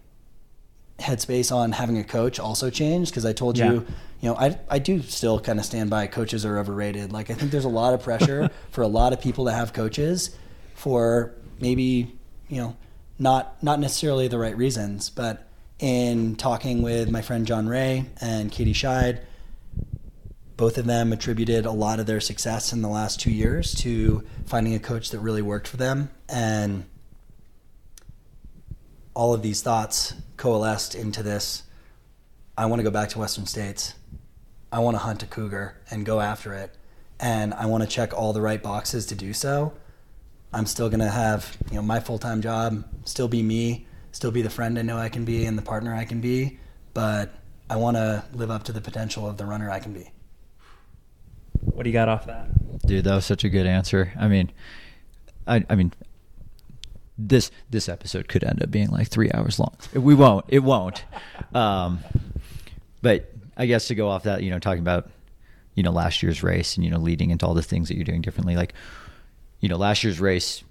headspace 0.98 1.54
on 1.54 1.72
having 1.72 1.98
a 1.98 2.04
coach 2.04 2.38
also 2.38 2.70
changed 2.70 3.10
because 3.10 3.24
I 3.24 3.32
told 3.32 3.58
yeah. 3.58 3.72
you, 3.72 3.86
you 4.20 4.28
know, 4.28 4.36
I, 4.36 4.58
I 4.68 4.78
do 4.78 5.02
still 5.02 5.40
kind 5.40 5.58
of 5.58 5.64
stand 5.64 5.90
by 5.90 6.06
coaches 6.06 6.44
are 6.44 6.58
overrated. 6.58 7.12
Like, 7.12 7.30
I 7.30 7.34
think 7.34 7.50
there's 7.50 7.64
a 7.64 7.68
lot 7.70 7.94
of 7.94 8.02
pressure 8.02 8.50
for 8.70 8.82
a 8.82 8.88
lot 8.88 9.12
of 9.12 9.20
people 9.20 9.46
to 9.46 9.52
have 9.52 9.72
coaches 9.72 10.36
for 10.74 11.34
maybe, 11.60 12.16
you 12.48 12.60
know, 12.60 12.76
not, 13.18 13.62
not 13.62 13.80
necessarily 13.80 14.28
the 14.28 14.38
right 14.38 14.56
reasons, 14.56 15.08
but 15.08 15.48
in 15.78 16.36
talking 16.36 16.82
with 16.82 17.10
my 17.10 17.22
friend 17.22 17.46
John 17.46 17.68
Ray 17.68 18.06
and 18.20 18.50
Katie 18.50 18.72
Schide, 18.72 19.20
both 20.56 20.78
of 20.78 20.86
them 20.86 21.12
attributed 21.12 21.66
a 21.66 21.72
lot 21.72 21.98
of 21.98 22.06
their 22.06 22.20
success 22.20 22.72
in 22.72 22.82
the 22.82 22.88
last 22.88 23.20
two 23.20 23.30
years 23.30 23.74
to 23.76 24.24
finding 24.46 24.74
a 24.74 24.78
coach 24.78 25.10
that 25.10 25.18
really 25.18 25.42
worked 25.42 25.66
for 25.66 25.76
them. 25.76 26.10
And 26.28 26.84
all 29.14 29.34
of 29.34 29.42
these 29.42 29.62
thoughts 29.62 30.14
coalesced 30.36 30.94
into 30.94 31.22
this 31.22 31.64
I 32.56 32.66
want 32.66 32.78
to 32.78 32.84
go 32.84 32.90
back 32.90 33.08
to 33.10 33.18
Western 33.18 33.46
States. 33.46 33.94
I 34.70 34.78
want 34.78 34.94
to 34.94 34.98
hunt 34.98 35.24
a 35.24 35.26
cougar 35.26 35.76
and 35.90 36.06
go 36.06 36.20
after 36.20 36.54
it. 36.54 36.76
And 37.18 37.52
I 37.52 37.66
want 37.66 37.82
to 37.82 37.88
check 37.88 38.14
all 38.14 38.32
the 38.32 38.40
right 38.40 38.62
boxes 38.62 39.06
to 39.06 39.16
do 39.16 39.32
so. 39.32 39.72
I'm 40.52 40.66
still 40.66 40.88
going 40.88 41.00
to 41.00 41.10
have, 41.10 41.56
you 41.70 41.76
know, 41.76 41.82
my 41.82 41.98
full-time 41.98 42.42
job, 42.42 42.84
still 43.04 43.26
be 43.26 43.42
me, 43.42 43.88
still 44.14 44.30
be 44.30 44.42
the 44.42 44.50
friend 44.50 44.78
I 44.78 44.82
know 44.82 44.96
I 44.96 45.08
can 45.08 45.24
be 45.24 45.44
and 45.44 45.58
the 45.58 45.62
partner 45.62 45.92
I 45.92 46.04
can 46.04 46.20
be, 46.20 46.58
but 46.94 47.34
I 47.68 47.76
want 47.76 47.96
to 47.96 48.24
live 48.32 48.50
up 48.50 48.62
to 48.64 48.72
the 48.72 48.80
potential 48.80 49.28
of 49.28 49.36
the 49.36 49.44
runner 49.44 49.70
I 49.70 49.80
can 49.80 49.92
be. 49.92 50.08
What 51.60 51.82
do 51.82 51.90
you 51.90 51.94
got 51.94 52.08
off 52.08 52.26
that? 52.26 52.48
Dude, 52.86 53.04
that 53.04 53.14
was 53.14 53.26
such 53.26 53.42
a 53.42 53.48
good 53.48 53.66
answer. 53.66 54.12
I 54.18 54.28
mean, 54.28 54.52
I, 55.48 55.64
I 55.68 55.74
mean, 55.74 55.92
this 57.18 57.50
this 57.70 57.88
episode 57.88 58.28
could 58.28 58.44
end 58.44 58.62
up 58.62 58.70
being 58.70 58.90
like 58.90 59.08
three 59.08 59.30
hours 59.32 59.58
long. 59.58 59.74
We 59.92 60.14
won't. 60.14 60.44
It 60.48 60.60
won't. 60.60 61.04
Um, 61.54 62.00
but 63.00 63.30
I 63.56 63.66
guess 63.66 63.86
to 63.86 63.94
go 63.94 64.08
off 64.08 64.24
that, 64.24 64.42
you 64.42 64.50
know, 64.50 64.58
talking 64.58 64.80
about 64.80 65.08
you 65.74 65.84
know 65.84 65.92
last 65.92 66.20
year's 66.20 66.42
race 66.42 66.74
and 66.74 66.84
you 66.84 66.90
know 66.90 66.98
leading 66.98 67.30
into 67.30 67.46
all 67.46 67.54
the 67.54 67.62
things 67.62 67.86
that 67.88 67.94
you're 67.94 68.04
doing 68.04 68.22
differently, 68.22 68.56
like 68.56 68.74
you 69.60 69.68
know 69.68 69.76
last 69.76 70.02
year's 70.02 70.20
race, 70.20 70.64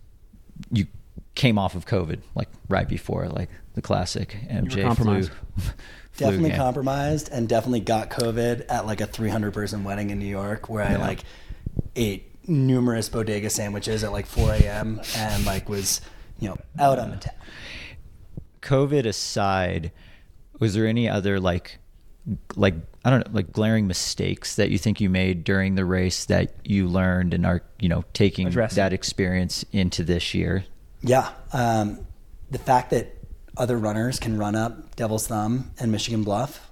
you 0.72 0.88
came 1.36 1.58
off 1.58 1.76
of 1.76 1.86
COVID, 1.86 2.20
like 2.36 2.50
right 2.70 2.88
before, 2.88 3.28
like 3.28 3.50
the 3.74 3.82
classic 3.82 4.38
MJ 4.50 4.96
flu. 4.96 5.28
definitely 6.18 6.50
game. 6.50 6.60
compromised 6.60 7.30
and 7.32 7.50
definitely 7.50 7.80
got 7.80 8.10
COVID 8.10 8.66
at 8.70 8.86
like 8.86 9.02
a 9.02 9.08
300 9.08 9.54
person 9.54 9.84
wedding 9.84 10.10
in 10.10 10.20
New 10.20 10.28
York 10.28 10.70
where 10.70 10.84
yeah. 10.84 10.98
I 10.98 11.02
like 11.02 11.24
ate 11.96 12.30
numerous 12.48 13.10
bodega 13.10 13.50
sandwiches 13.50 14.04
at 14.04 14.12
like 14.12 14.26
4 14.26 14.54
a.m. 14.54 15.02
and 15.16 15.46
like 15.46 15.70
was, 15.70 16.02
you 16.40 16.50
know, 16.50 16.58
out 16.80 17.00
on 17.00 17.12
the 17.12 17.18
town. 17.18 17.36
COVID 18.62 19.06
aside, 19.06 19.92
was 20.60 20.74
there 20.74 20.88
any 20.88 21.10
other 21.10 21.40
like, 21.40 21.80
like 22.56 22.76
I 23.04 23.10
don't 23.10 23.28
know, 23.28 23.34
like 23.34 23.52
glaring 23.52 23.88
mistakes 23.88 24.56
that 24.56 24.70
you 24.70 24.78
think 24.78 25.02
you 25.02 25.10
made 25.10 25.44
during 25.44 25.76
the 25.76 25.84
race 25.84 26.26
that 26.26 26.54
you 26.64 26.88
learned 26.88 27.34
and 27.34 27.46
are 27.46 27.62
you 27.80 27.90
know 27.90 28.06
taking 28.14 28.48
Addressing. 28.48 28.78
that 28.78 28.94
experience 28.94 29.66
into 29.74 30.06
this 30.06 30.34
year 30.34 30.64
yeah, 31.04 31.30
um, 31.52 32.08
the 32.50 32.58
fact 32.58 32.92
that 32.92 33.16
other 33.58 33.78
runners 33.78 34.20
can 34.20 34.38
run 34.38 34.56
up 34.56 34.96
Devil's 34.96 35.28
Thumb 35.28 35.72
and 35.80 35.92
Michigan 35.92 36.24
Bluff 36.24 36.72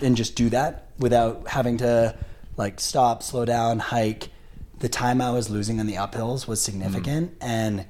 and 0.00 0.16
just 0.16 0.34
do 0.34 0.48
that 0.50 0.88
without 0.98 1.46
having 1.48 1.76
to 1.78 2.16
like 2.56 2.80
stop, 2.80 3.22
slow 3.22 3.44
down, 3.44 3.78
hike. 3.78 4.30
The 4.78 4.88
time 4.88 5.20
I 5.20 5.30
was 5.30 5.50
losing 5.50 5.78
on 5.78 5.86
the 5.86 5.94
uphills 5.94 6.48
was 6.48 6.60
significant, 6.60 7.38
mm-hmm. 7.38 7.48
and 7.48 7.86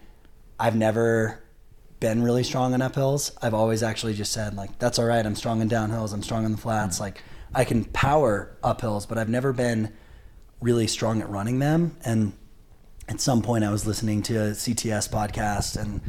I've 0.58 0.76
never 0.76 1.42
been 2.00 2.22
really 2.22 2.44
strong 2.44 2.74
on 2.74 2.80
uphills. 2.80 3.32
I've 3.40 3.54
always 3.54 3.82
actually 3.82 4.14
just 4.14 4.32
said 4.32 4.54
like, 4.54 4.78
"That's 4.78 4.98
all 4.98 5.06
right. 5.06 5.24
I'm 5.24 5.34
strong 5.34 5.60
in 5.60 5.68
downhills. 5.68 6.12
I'm 6.12 6.22
strong 6.22 6.44
in 6.44 6.52
the 6.52 6.58
flats. 6.58 6.96
Mm-hmm. 6.96 7.04
Like, 7.04 7.22
I 7.54 7.64
can 7.64 7.84
power 7.84 8.56
uphills, 8.62 9.08
but 9.08 9.18
I've 9.18 9.28
never 9.28 9.52
been 9.52 9.92
really 10.60 10.86
strong 10.86 11.20
at 11.22 11.28
running 11.28 11.58
them." 11.58 11.96
And 12.04 12.32
at 13.08 13.20
some 13.20 13.42
point 13.42 13.64
I 13.64 13.70
was 13.70 13.86
listening 13.86 14.22
to 14.24 14.36
a 14.36 14.50
CTS 14.50 15.10
podcast 15.10 15.80
and 15.80 16.00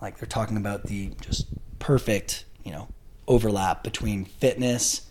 like 0.00 0.18
they're 0.18 0.26
talking 0.28 0.56
about 0.56 0.84
the 0.84 1.12
just 1.20 1.46
perfect, 1.78 2.44
you 2.64 2.72
know, 2.72 2.88
overlap 3.28 3.84
between 3.84 4.24
fitness 4.24 5.02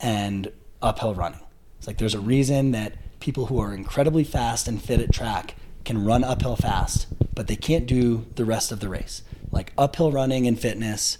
and 0.00 0.50
uphill 0.82 1.14
running. 1.14 1.40
It's 1.78 1.86
like 1.86 1.98
there's 1.98 2.14
a 2.14 2.20
reason 2.20 2.72
that 2.72 2.96
people 3.20 3.46
who 3.46 3.58
are 3.60 3.72
incredibly 3.72 4.24
fast 4.24 4.66
and 4.68 4.82
fit 4.82 5.00
at 5.00 5.12
track 5.12 5.54
can 5.84 6.04
run 6.04 6.24
uphill 6.24 6.56
fast, 6.56 7.06
but 7.34 7.46
they 7.46 7.56
can't 7.56 7.86
do 7.86 8.26
the 8.34 8.44
rest 8.44 8.72
of 8.72 8.80
the 8.80 8.88
race. 8.88 9.22
Like 9.50 9.72
uphill 9.78 10.10
running 10.10 10.46
and 10.46 10.58
fitness 10.58 11.18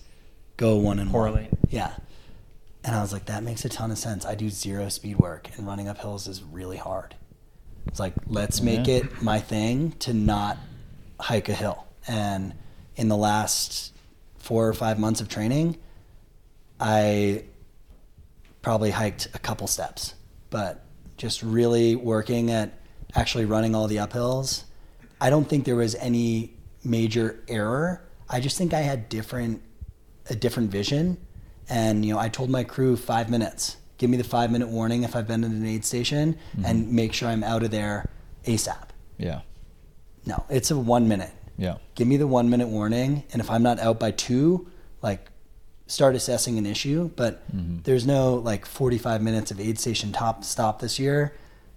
go 0.56 0.76
one 0.76 0.98
and 0.98 1.10
Correlate. 1.10 1.50
one. 1.52 1.60
Yeah. 1.70 1.92
And 2.82 2.94
I 2.94 3.00
was 3.00 3.12
like, 3.12 3.26
that 3.26 3.42
makes 3.42 3.64
a 3.64 3.68
ton 3.68 3.90
of 3.90 3.98
sense. 3.98 4.26
I 4.26 4.34
do 4.34 4.50
zero 4.50 4.88
speed 4.88 5.18
work 5.18 5.48
and 5.56 5.66
running 5.66 5.88
up 5.88 5.98
hills 5.98 6.26
is 6.28 6.42
really 6.42 6.76
hard. 6.76 7.14
It's 7.86 8.00
like 8.00 8.14
let's 8.26 8.60
make 8.60 8.86
yeah. 8.86 8.96
it 8.96 9.22
my 9.22 9.38
thing 9.38 9.92
to 10.00 10.12
not 10.12 10.58
hike 11.20 11.48
a 11.48 11.54
hill. 11.54 11.86
And 12.06 12.54
in 12.96 13.08
the 13.08 13.16
last 13.16 13.92
four 14.38 14.68
or 14.68 14.74
five 14.74 14.98
months 14.98 15.20
of 15.20 15.28
training, 15.28 15.78
I 16.78 17.44
probably 18.62 18.90
hiked 18.90 19.28
a 19.34 19.38
couple 19.38 19.66
steps, 19.66 20.14
but 20.50 20.84
just 21.16 21.42
really 21.42 21.96
working 21.96 22.50
at 22.50 22.72
actually 23.14 23.44
running 23.44 23.74
all 23.74 23.86
the 23.86 23.96
uphills. 23.96 24.64
I 25.20 25.30
don't 25.30 25.48
think 25.48 25.64
there 25.64 25.76
was 25.76 25.94
any 25.94 26.54
major 26.82 27.42
error. 27.48 28.02
I 28.28 28.40
just 28.40 28.58
think 28.58 28.74
I 28.74 28.80
had 28.80 29.08
different 29.08 29.62
a 30.30 30.34
different 30.34 30.70
vision. 30.70 31.18
And 31.68 32.04
you 32.04 32.14
know, 32.14 32.18
I 32.18 32.28
told 32.28 32.50
my 32.50 32.64
crew 32.64 32.96
five 32.96 33.30
minutes 33.30 33.76
give 34.04 34.10
me 34.10 34.18
the 34.18 34.22
five 34.22 34.50
minute 34.50 34.68
warning 34.68 35.02
if 35.02 35.16
I've 35.16 35.26
been 35.26 35.42
in 35.44 35.52
an 35.52 35.64
aid 35.64 35.82
station 35.82 36.34
mm-hmm. 36.34 36.66
and 36.66 36.92
make 36.92 37.14
sure 37.14 37.26
I'm 37.26 37.42
out 37.42 37.62
of 37.62 37.70
there 37.70 38.10
ASAP. 38.44 38.88
Yeah. 39.16 39.40
No, 40.26 40.44
it's 40.50 40.70
a 40.70 40.76
one 40.76 41.08
minute. 41.08 41.30
Yeah. 41.56 41.78
Give 41.94 42.06
me 42.06 42.18
the 42.18 42.26
one 42.26 42.50
minute 42.50 42.68
warning. 42.68 43.24
And 43.32 43.40
if 43.40 43.50
I'm 43.50 43.62
not 43.62 43.78
out 43.78 43.98
by 43.98 44.10
two, 44.10 44.70
like 45.00 45.30
start 45.86 46.16
assessing 46.16 46.58
an 46.58 46.66
issue. 46.66 47.08
But 47.16 47.50
mm-hmm. 47.50 47.78
there's 47.84 48.06
no 48.06 48.34
like 48.34 48.66
45 48.66 49.22
minutes 49.22 49.50
of 49.50 49.58
aid 49.58 49.78
station 49.78 50.12
top 50.12 50.44
stop 50.44 50.80
this 50.80 50.98
year. 50.98 51.32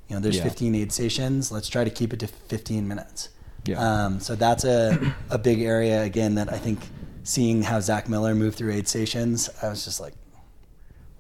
You 0.09 0.17
know, 0.17 0.21
there's 0.21 0.35
yeah. 0.35 0.43
15 0.43 0.75
aid 0.75 0.91
stations. 0.91 1.49
Let's 1.49 1.69
try 1.69 1.85
to 1.85 1.89
keep 1.89 2.11
it 2.11 2.19
to 2.19 2.27
15 2.27 2.85
minutes. 2.85 3.29
Yeah. 3.63 3.79
Um, 3.79 4.19
so 4.19 4.35
that's 4.35 4.65
a, 4.65 5.15
a 5.29 5.37
big 5.37 5.61
area 5.61 6.03
again 6.03 6.35
that 6.35 6.51
I 6.51 6.57
think 6.57 6.79
seeing 7.23 7.61
how 7.61 7.79
Zach 7.79 8.09
Miller 8.09 8.35
moved 8.35 8.57
through 8.57 8.73
aid 8.73 8.89
stations, 8.89 9.49
I 9.61 9.69
was 9.69 9.85
just 9.85 10.01
like, 10.01 10.13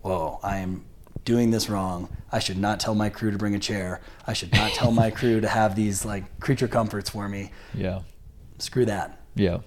whoa, 0.01 0.39
I 0.43 0.57
am 0.57 0.85
doing 1.27 1.51
this 1.51 1.69
wrong. 1.69 2.07
I 2.31 2.39
should 2.39 2.57
not 2.57 2.79
tell 2.79 2.95
my 2.95 3.09
crew 3.09 3.31
to 3.31 3.37
bring 3.37 3.53
a 3.53 3.59
chair. 3.59 3.99
I 4.25 4.31
should 4.31 4.53
not 4.53 4.71
tell 4.71 4.93
my 4.93 5.11
crew 5.19 5.41
to 5.41 5.47
have 5.49 5.75
these 5.75 6.05
like 6.05 6.39
creature 6.39 6.69
comforts 6.69 7.09
for 7.09 7.27
me. 7.27 7.51
Yeah. 7.73 8.03
Screw 8.59 8.85
that. 8.85 9.19
Yeah. 9.35 9.59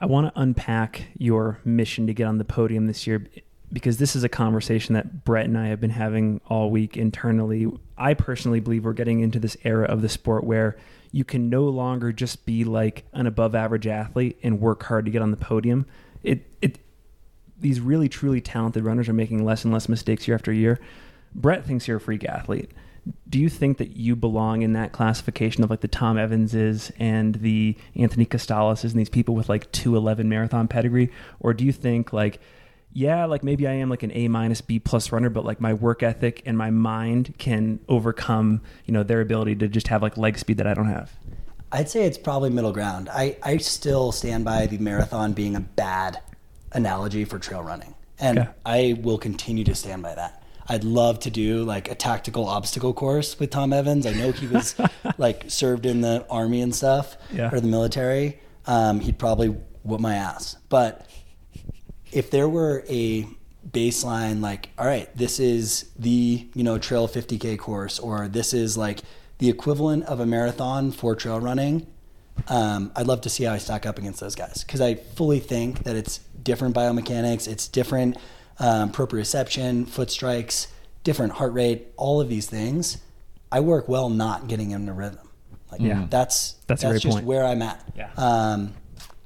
I 0.00 0.06
want 0.06 0.26
to 0.34 0.40
unpack 0.40 1.04
your 1.16 1.60
mission 1.64 2.08
to 2.08 2.14
get 2.14 2.24
on 2.24 2.38
the 2.38 2.44
podium 2.44 2.88
this 2.88 3.06
year 3.06 3.28
because 3.72 3.98
this 3.98 4.16
is 4.16 4.24
a 4.24 4.28
conversation 4.28 4.94
that 4.94 5.24
Brett 5.24 5.44
and 5.44 5.56
I 5.56 5.68
have 5.68 5.80
been 5.80 5.90
having 5.90 6.40
all 6.48 6.68
week 6.68 6.96
internally. 6.96 7.68
I 7.96 8.14
personally 8.14 8.58
believe 8.58 8.84
we're 8.84 8.94
getting 8.94 9.20
into 9.20 9.38
this 9.38 9.56
era 9.62 9.86
of 9.86 10.02
the 10.02 10.08
sport 10.08 10.42
where 10.42 10.76
you 11.12 11.24
can 11.24 11.48
no 11.48 11.62
longer 11.64 12.10
just 12.10 12.44
be 12.44 12.64
like 12.64 13.04
an 13.12 13.28
above 13.28 13.54
average 13.54 13.86
athlete 13.86 14.36
and 14.42 14.60
work 14.60 14.82
hard 14.82 15.04
to 15.04 15.12
get 15.12 15.22
on 15.22 15.30
the 15.30 15.36
podium. 15.36 15.86
It 16.24 16.44
it 16.60 16.80
these 17.60 17.80
really 17.80 18.08
truly 18.08 18.40
talented 18.40 18.84
runners 18.84 19.08
are 19.08 19.14
making 19.14 19.44
less 19.44 19.64
and 19.64 19.72
less 19.72 19.88
mistakes 19.88 20.28
year 20.28 20.34
after 20.34 20.52
year. 20.52 20.78
Brett 21.34 21.64
thinks 21.64 21.88
you're 21.88 21.98
a 21.98 22.00
freak 22.00 22.24
athlete. 22.24 22.70
Do 23.28 23.38
you 23.38 23.48
think 23.48 23.78
that 23.78 23.96
you 23.96 24.16
belong 24.16 24.62
in 24.62 24.74
that 24.74 24.92
classification 24.92 25.64
of 25.64 25.70
like 25.70 25.80
the 25.80 25.88
Tom 25.88 26.18
Evanses 26.18 26.92
and 26.98 27.36
the 27.36 27.76
Anthony 27.94 28.26
Costaleses 28.26 28.90
and 28.90 29.00
these 29.00 29.08
people 29.08 29.34
with 29.34 29.48
like 29.48 29.70
211 29.72 30.28
marathon 30.28 30.68
pedigree? 30.68 31.10
Or 31.40 31.54
do 31.54 31.64
you 31.64 31.72
think 31.72 32.12
like 32.12 32.40
yeah, 32.92 33.26
like 33.26 33.44
maybe 33.44 33.66
I 33.66 33.72
am 33.72 33.90
like 33.90 34.02
an 34.02 34.10
A 34.12 34.28
minus 34.28 34.60
B 34.60 34.78
plus 34.78 35.12
runner, 35.12 35.28
but 35.28 35.44
like 35.44 35.60
my 35.60 35.74
work 35.74 36.02
ethic 36.02 36.42
and 36.46 36.56
my 36.56 36.70
mind 36.70 37.34
can 37.38 37.80
overcome, 37.88 38.62
you 38.86 38.94
know, 38.94 39.02
their 39.02 39.20
ability 39.20 39.56
to 39.56 39.68
just 39.68 39.88
have 39.88 40.02
like 40.02 40.16
leg 40.16 40.38
speed 40.38 40.56
that 40.56 40.66
I 40.66 40.74
don't 40.74 40.88
have. 40.88 41.12
I'd 41.70 41.90
say 41.90 42.06
it's 42.06 42.16
probably 42.16 42.48
middle 42.48 42.72
ground. 42.72 43.10
I, 43.10 43.36
I 43.42 43.58
still 43.58 44.10
stand 44.10 44.44
by 44.44 44.66
the 44.66 44.78
marathon 44.78 45.34
being 45.34 45.54
a 45.54 45.60
bad 45.60 46.18
analogy 46.72 47.24
for 47.24 47.38
trail 47.38 47.62
running. 47.62 47.94
And 48.18 48.38
Okay. 48.40 48.48
I 48.66 48.98
will 49.00 49.18
continue 49.18 49.64
to 49.64 49.74
stand 49.74 50.02
by 50.02 50.14
that. 50.14 50.42
I'd 50.70 50.84
love 50.84 51.20
to 51.20 51.30
do 51.30 51.64
like 51.64 51.90
a 51.90 51.94
tactical 51.94 52.46
obstacle 52.46 52.92
course 52.92 53.38
with 53.38 53.50
Tom 53.50 53.72
Evans. 53.72 54.04
I 54.06 54.12
know 54.12 54.32
he 54.32 54.46
was 54.46 54.74
like 55.18 55.44
served 55.48 55.86
in 55.86 56.00
the 56.02 56.26
army 56.28 56.60
and 56.60 56.74
stuff 56.74 57.16
Yeah. 57.32 57.50
or 57.52 57.60
the 57.60 57.68
military. 57.68 58.38
Um, 58.66 59.00
he'd 59.00 59.18
probably 59.18 59.48
whoop 59.82 60.00
my 60.00 60.14
ass. 60.16 60.56
But 60.68 61.08
if 62.12 62.30
there 62.30 62.48
were 62.48 62.84
a 62.88 63.26
baseline 63.70 64.40
like 64.40 64.70
all 64.78 64.86
right 64.86 65.14
this 65.14 65.38
is 65.38 65.90
the 65.98 66.48
you 66.54 66.64
know 66.64 66.78
trail 66.78 67.06
50k 67.06 67.58
course 67.58 67.98
or 67.98 68.26
this 68.26 68.54
is 68.54 68.78
like 68.78 69.00
the 69.38 69.50
equivalent 69.50 70.04
of 70.04 70.20
a 70.20 70.24
marathon 70.24 70.90
for 70.90 71.14
trail 71.14 71.38
running 71.38 71.86
um, 72.48 72.90
i'd 72.96 73.06
love 73.06 73.20
to 73.20 73.28
see 73.28 73.44
how 73.44 73.52
i 73.52 73.58
stack 73.58 73.84
up 73.86 73.98
against 73.98 74.20
those 74.20 74.34
guys 74.34 74.62
because 74.64 74.80
i 74.80 74.94
fully 74.94 75.40
think 75.40 75.82
that 75.84 75.96
it's 75.96 76.18
different 76.42 76.74
biomechanics 76.74 77.48
it's 77.48 77.66
different 77.68 78.16
um, 78.60 78.90
proprioception 78.92 79.86
foot 79.88 80.10
strikes 80.10 80.68
different 81.04 81.32
heart 81.32 81.52
rate 81.52 81.88
all 81.96 82.20
of 82.20 82.28
these 82.28 82.46
things 82.48 82.98
i 83.52 83.60
work 83.60 83.88
well 83.88 84.08
not 84.08 84.46
getting 84.48 84.70
into 84.70 84.92
rhythm 84.92 85.28
like 85.72 85.80
Yeah. 85.80 86.06
that's 86.08 86.54
That's 86.66 86.82
that's 86.82 87.00
just 87.00 87.16
point. 87.16 87.26
where 87.26 87.44
i'm 87.44 87.62
at 87.62 87.82
Yeah. 87.96 88.10
um, 88.16 88.74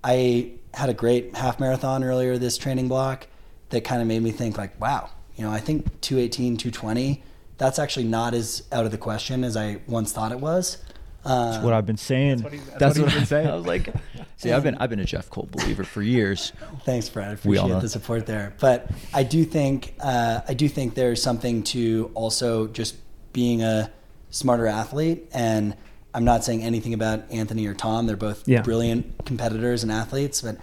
I 0.05 0.53
had 0.75 0.89
a 0.89 0.95
great 0.95 1.37
half 1.37 1.61
marathon 1.61 2.03
earlier 2.03 2.37
this 2.39 2.57
training 2.59 2.89
block 2.89 3.29
that 3.71 3.83
kind 3.85 4.03
of 4.03 4.09
made 4.09 4.21
me 4.23 4.33
think 4.33 4.59
like, 4.59 4.79
wow, 4.81 5.11
you 5.37 5.45
know, 5.45 5.51
I 5.53 5.61
think 5.61 6.01
218, 6.01 6.57
220, 6.57 7.23
that's 7.57 7.79
actually 7.79 8.07
not 8.07 8.35
as 8.35 8.65
out 8.73 8.85
of 8.85 8.91
the 8.91 8.99
question 8.99 9.45
as 9.45 9.57
I 9.57 9.79
once 9.87 10.13
thought 10.13 10.33
it 10.33 10.41
was. 10.41 10.79
That's 11.25 11.63
what 11.65 11.73
I've 11.73 11.87
been 11.87 11.97
saying. 11.97 12.39
That's 12.39 12.43
what 12.45 12.53
he- 12.53 12.61
that's 12.79 12.99
what 12.99 13.09
he's 13.09 13.19
been 13.19 13.27
saying. 13.27 13.47
I 13.49 13.55
was 13.55 13.67
like, 13.67 13.93
see, 14.37 14.51
I've 14.53 14.63
been 14.63 14.77
I've 14.77 14.91
been 14.91 15.01
a 15.01 15.05
Jeff 15.05 15.31
Colt 15.31 15.51
believer 15.53 15.85
for 15.85 16.03
years. 16.03 16.53
Thanks, 16.85 17.09
Brad. 17.09 17.39
I 17.45 17.49
We 17.49 17.59
all 17.59 17.67
appreciate 17.67 17.83
the 17.83 17.89
support 17.89 18.27
there. 18.27 18.55
But 18.61 18.91
I 19.15 19.23
do 19.23 19.45
think 19.45 19.95
uh, 20.01 20.41
I 20.49 20.55
do 20.55 20.69
think 20.69 20.95
there's 20.95 21.23
something 21.23 21.63
to 21.65 22.11
also 22.15 22.67
just 22.69 22.97
being 23.33 23.63
a 23.63 23.91
smarter 24.31 24.67
athlete. 24.67 25.29
And 25.33 25.77
I'm 26.15 26.25
not 26.25 26.45
saying 26.45 26.63
anything 26.63 26.93
about 26.95 27.31
Anthony 27.31 27.67
or 27.67 27.75
Tom. 27.75 28.07
They're 28.07 28.17
both 28.17 28.47
Yeah. 28.49 28.63
brilliant 28.63 29.25
competitors 29.25 29.83
and 29.83 29.93
athletes. 29.93 30.43
But 30.43 30.57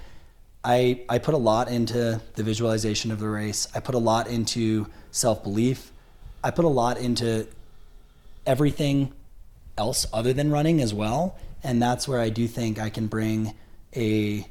I 0.64 1.02
I 1.08 1.20
put 1.20 1.34
a 1.36 1.38
lot 1.38 1.70
into 1.70 2.20
the 2.36 2.44
visualization 2.44 3.12
of 3.12 3.20
the 3.20 3.30
race. 3.30 3.68
I 3.74 3.80
put 3.80 3.96
a 3.96 4.00
lot 4.00 4.28
into 4.28 4.88
self 5.12 5.42
belief. 5.42 5.92
I 6.44 6.52
put 6.52 6.66
a 6.66 6.70
lot 6.70 6.98
into 6.98 7.48
everything 8.46 9.14
else 9.80 10.06
other 10.14 10.34
than 10.34 10.52
running 10.52 10.82
as 10.82 10.94
well. 10.94 11.38
And 11.64 11.82
that's 11.82 12.08
where 12.08 12.20
I 12.20 12.30
do 12.30 12.48
think 12.48 12.78
I 12.78 12.90
can 12.90 13.08
bring 13.08 13.54
a 13.96 14.46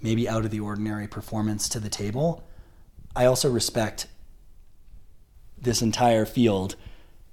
maybe 0.00 0.28
out 0.28 0.44
of 0.44 0.50
the 0.50 0.60
ordinary 0.60 1.06
performance 1.06 1.68
to 1.70 1.80
the 1.80 1.88
table. 1.88 2.42
I 3.14 3.26
also 3.26 3.50
respect 3.50 4.06
this 5.60 5.82
entire 5.82 6.24
field 6.24 6.76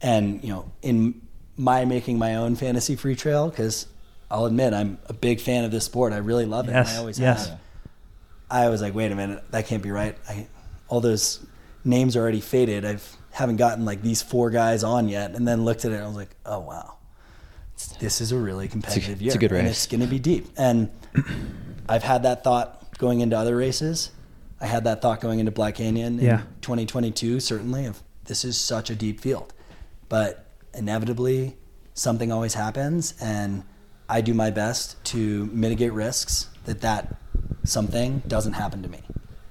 and, 0.02 0.44
you 0.44 0.50
know, 0.50 0.72
in 0.82 1.22
my 1.58 1.86
making 1.86 2.18
my 2.20 2.36
own 2.36 2.56
fantasy 2.56 2.96
Freetrail, 2.96 3.50
because 3.50 3.88
I'll 4.32 4.46
admit 4.46 4.74
I'm 4.74 4.98
a 5.08 5.14
big 5.14 5.42
fan 5.42 5.64
of 5.64 5.72
this 5.72 5.86
sport. 5.86 6.14
I 6.14 6.18
really 6.18 6.46
love 6.46 6.66
it. 6.68 6.76
and 6.76 6.86
Yes, 6.86 6.96
I 6.96 7.00
always 7.00 7.20
yes. 7.20 7.50
have. 7.50 7.60
I 8.52 8.70
was 8.70 8.82
like, 8.82 8.94
wait 8.96 9.12
a 9.12 9.16
minute, 9.16 9.44
that 9.52 9.68
can't 9.68 9.84
be 9.84 9.92
right. 9.92 10.18
I, 10.28 10.48
all 10.88 11.02
those 11.02 11.46
names 11.84 12.16
are 12.16 12.22
already 12.22 12.42
faded. 12.42 12.86
I've 12.86 13.18
haven't 13.32 13.58
gotten 13.58 13.86
like 13.86 14.02
these 14.02 14.22
four 14.22 14.50
guys 14.50 14.84
on 14.84 15.08
yet, 15.08 15.36
and 15.36 15.48
then 15.48 15.66
looked 15.66 15.86
at 15.86 15.92
it 15.92 15.96
and 15.96 16.04
I 16.04 16.08
was 16.08 16.16
like, 16.16 16.36
oh 16.46 16.60
wow, 16.60 16.98
this 17.88 18.22
is 18.22 18.32
a 18.32 18.38
really 18.38 18.68
competitive 18.68 19.22
year. 19.22 19.30
it's 19.30 19.36
a 19.36 19.40
good 19.40 19.52
and 19.52 19.68
it's 19.68 19.88
going 19.88 20.02
to 20.02 20.08
be 20.08 20.20
deep. 20.20 20.48
And 20.58 20.90
I've 21.90 22.04
had 22.04 22.24
that 22.24 22.44
thought 22.44 22.98
going 22.98 23.22
into 23.22 23.38
other 23.38 23.56
races. 23.56 24.12
I 24.62 24.66
had 24.66 24.84
that 24.84 25.02
thought 25.02 25.22
going 25.22 25.40
into 25.40 25.52
Black 25.52 25.76
Canyon 25.76 26.20
in 26.20 26.26
Yeah. 26.26 26.42
2022. 26.62 27.40
Certainly, 27.40 27.86
of 27.86 28.04
this 28.26 28.44
is 28.44 28.58
such 28.58 28.90
a 28.90 28.96
deep 28.96 29.22
field, 29.22 29.54
but 30.10 30.46
inevitably 30.74 31.56
something 31.94 32.32
always 32.32 32.54
happens, 32.54 33.14
and 33.22 33.64
I 34.10 34.22
do 34.22 34.34
my 34.34 34.50
best 34.52 35.02
to 35.06 35.46
mitigate 35.48 35.94
risks 35.94 36.48
that 36.66 36.82
that 36.82 37.16
something 37.64 38.22
doesn't 38.28 38.54
happen 38.54 38.84
to 38.84 38.90
me. 38.90 39.00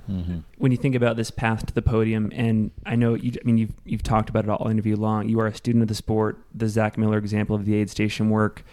Mm-hmm. 0.08 0.38
when 0.56 0.72
you 0.72 0.78
think 0.78 0.94
about 0.94 1.16
this 1.16 1.30
path 1.30 1.66
to 1.66 1.74
the 1.74 1.82
podium, 1.82 2.30
and 2.34 2.70
I 2.86 2.96
know 2.96 3.14
you, 3.14 3.32
I 3.40 3.44
mean, 3.44 3.58
you've 3.58 3.74
you've 3.84 4.02
talked 4.02 4.30
about 4.30 4.44
it 4.44 4.50
all 4.50 4.68
interview 4.68 4.96
long. 4.96 5.28
You 5.28 5.38
are 5.40 5.46
a 5.46 5.54
student 5.54 5.82
of 5.82 5.88
the 5.88 5.94
sport, 5.94 6.38
the 6.54 6.68
Zach 6.68 6.96
Miller 6.96 7.18
example 7.18 7.54
of 7.54 7.64
the 7.66 7.74
aid 7.74 7.90
station 7.90 8.30
work. 8.30 8.64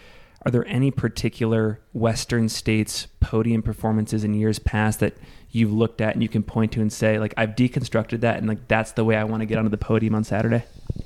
Are 0.46 0.50
there 0.50 0.66
any 0.68 0.90
particular 0.90 1.80
Western 1.92 2.48
states 2.48 3.08
podium 3.20 3.62
performances 3.62 4.22
in 4.22 4.32
years 4.32 4.58
past 4.60 5.00
that 5.00 5.14
you've 5.50 5.72
looked 5.72 6.00
at 6.00 6.14
and 6.14 6.22
you 6.22 6.28
can 6.28 6.42
point 6.44 6.70
to 6.72 6.80
and 6.80 6.92
say, 6.92 7.18
like, 7.18 7.34
I've 7.36 7.50
deconstructed 7.56 8.20
that, 8.20 8.38
and 8.38 8.46
like 8.46 8.68
that's 8.68 8.92
the 8.92 9.04
way 9.04 9.16
I 9.16 9.24
want 9.24 9.40
to 9.40 9.46
get 9.46 9.58
onto 9.58 9.70
the 9.70 9.76
podium 9.78 10.14
on 10.14 10.22
Saturday? 10.24 10.64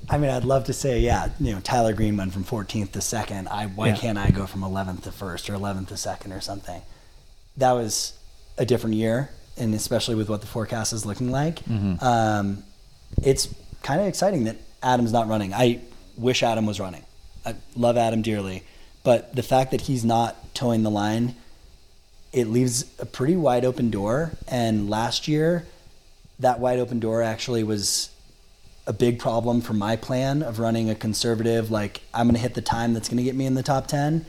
I 0.09 0.17
mean, 0.17 0.29
I'd 0.29 0.45
love 0.45 0.65
to 0.65 0.73
say, 0.73 0.99
yeah, 0.99 1.29
you 1.39 1.53
know, 1.53 1.59
Tyler 1.61 1.93
Green 1.93 2.15
went 2.17 2.31
from 2.33 2.43
14th 2.43 2.91
to 2.93 3.01
second. 3.01 3.47
I 3.49 3.65
why 3.65 3.87
Yeah. 3.89 3.95
can't 3.95 4.17
I 4.17 4.29
go 4.29 4.45
from 4.45 4.61
11th 4.61 5.03
to 5.03 5.11
first 5.11 5.49
or 5.49 5.53
11th 5.55 5.87
to 5.89 5.97
second 5.97 6.31
or 6.33 6.39
something? 6.39 6.81
That 7.57 7.71
was 7.73 8.13
a 8.57 8.65
different 8.65 8.95
year, 8.95 9.31
and 9.57 9.73
especially 9.73 10.15
with 10.15 10.29
what 10.29 10.41
the 10.41 10.47
forecast 10.47 10.93
is 10.93 11.05
looking 11.05 11.31
like, 11.31 11.59
um, 12.01 12.63
it's 13.23 13.47
kind 13.83 13.99
of 14.01 14.07
exciting 14.07 14.45
that 14.45 14.57
Adam's 14.81 15.11
not 15.11 15.27
running. 15.27 15.53
I 15.53 15.81
wish 16.17 16.43
Adam 16.43 16.65
was 16.65 16.79
running. 16.79 17.03
I 17.45 17.55
love 17.75 17.97
Adam 17.97 18.21
dearly, 18.21 18.63
but 19.03 19.35
the 19.35 19.43
fact 19.43 19.71
that 19.71 19.81
he's 19.81 20.05
not 20.05 20.53
towing 20.53 20.83
the 20.83 20.91
line, 20.91 21.35
it 22.31 22.47
leaves 22.47 22.85
a 22.99 23.05
pretty 23.05 23.35
wide 23.35 23.65
open 23.65 23.89
door. 23.89 24.31
And 24.47 24.89
last 24.89 25.27
year, 25.27 25.65
that 26.39 26.59
wide 26.59 26.79
open 26.79 26.99
door 26.99 27.21
actually 27.21 27.63
was 27.63 28.09
a 28.87 28.93
big 28.93 29.19
problem 29.19 29.61
for 29.61 29.73
my 29.73 29.95
plan 29.95 30.41
of 30.41 30.57
running 30.59 30.89
a 30.89 30.95
conservative 30.95 31.69
like 31.69 32.01
i'm 32.15 32.25
going 32.25 32.33
to 32.35 32.41
hit 32.41 32.55
the 32.55 32.63
time 32.63 32.93
that's 32.95 33.07
going 33.09 33.17
to 33.17 33.23
get 33.23 33.35
me 33.35 33.45
in 33.45 33.53
the 33.53 33.61
top 33.61 33.85
10 33.85 34.25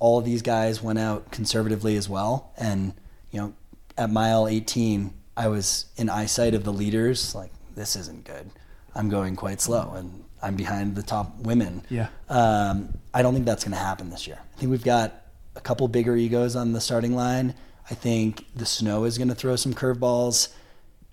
all 0.00 0.18
of 0.18 0.24
these 0.24 0.42
guys 0.42 0.82
went 0.82 0.98
out 0.98 1.30
conservatively 1.30 1.96
as 1.96 2.08
well 2.08 2.50
and 2.58 2.92
you 3.30 3.40
know 3.40 3.52
at 3.98 4.08
mile 4.10 4.48
18 4.48 5.12
i 5.36 5.46
was 5.48 5.86
in 5.96 6.08
eyesight 6.08 6.54
of 6.54 6.64
the 6.64 6.72
leaders 6.72 7.34
like 7.34 7.50
this 7.74 7.96
isn't 7.96 8.24
good 8.24 8.50
i'm 8.94 9.08
going 9.08 9.36
quite 9.36 9.60
slow 9.60 9.92
and 9.96 10.24
i'm 10.42 10.56
behind 10.56 10.94
the 10.96 11.02
top 11.02 11.36
women 11.40 11.82
Yeah. 11.90 12.08
um, 12.28 12.96
i 13.12 13.20
don't 13.22 13.34
think 13.34 13.44
that's 13.44 13.64
going 13.64 13.72
to 13.76 13.78
happen 13.82 14.08
this 14.10 14.26
year 14.26 14.38
i 14.54 14.58
think 14.58 14.70
we've 14.70 14.84
got 14.84 15.22
a 15.56 15.60
couple 15.60 15.86
bigger 15.88 16.16
egos 16.16 16.56
on 16.56 16.72
the 16.72 16.80
starting 16.80 17.14
line 17.14 17.54
i 17.90 17.94
think 17.94 18.46
the 18.54 18.66
snow 18.66 19.04
is 19.04 19.18
going 19.18 19.28
to 19.28 19.34
throw 19.34 19.56
some 19.56 19.74
curveballs 19.74 20.48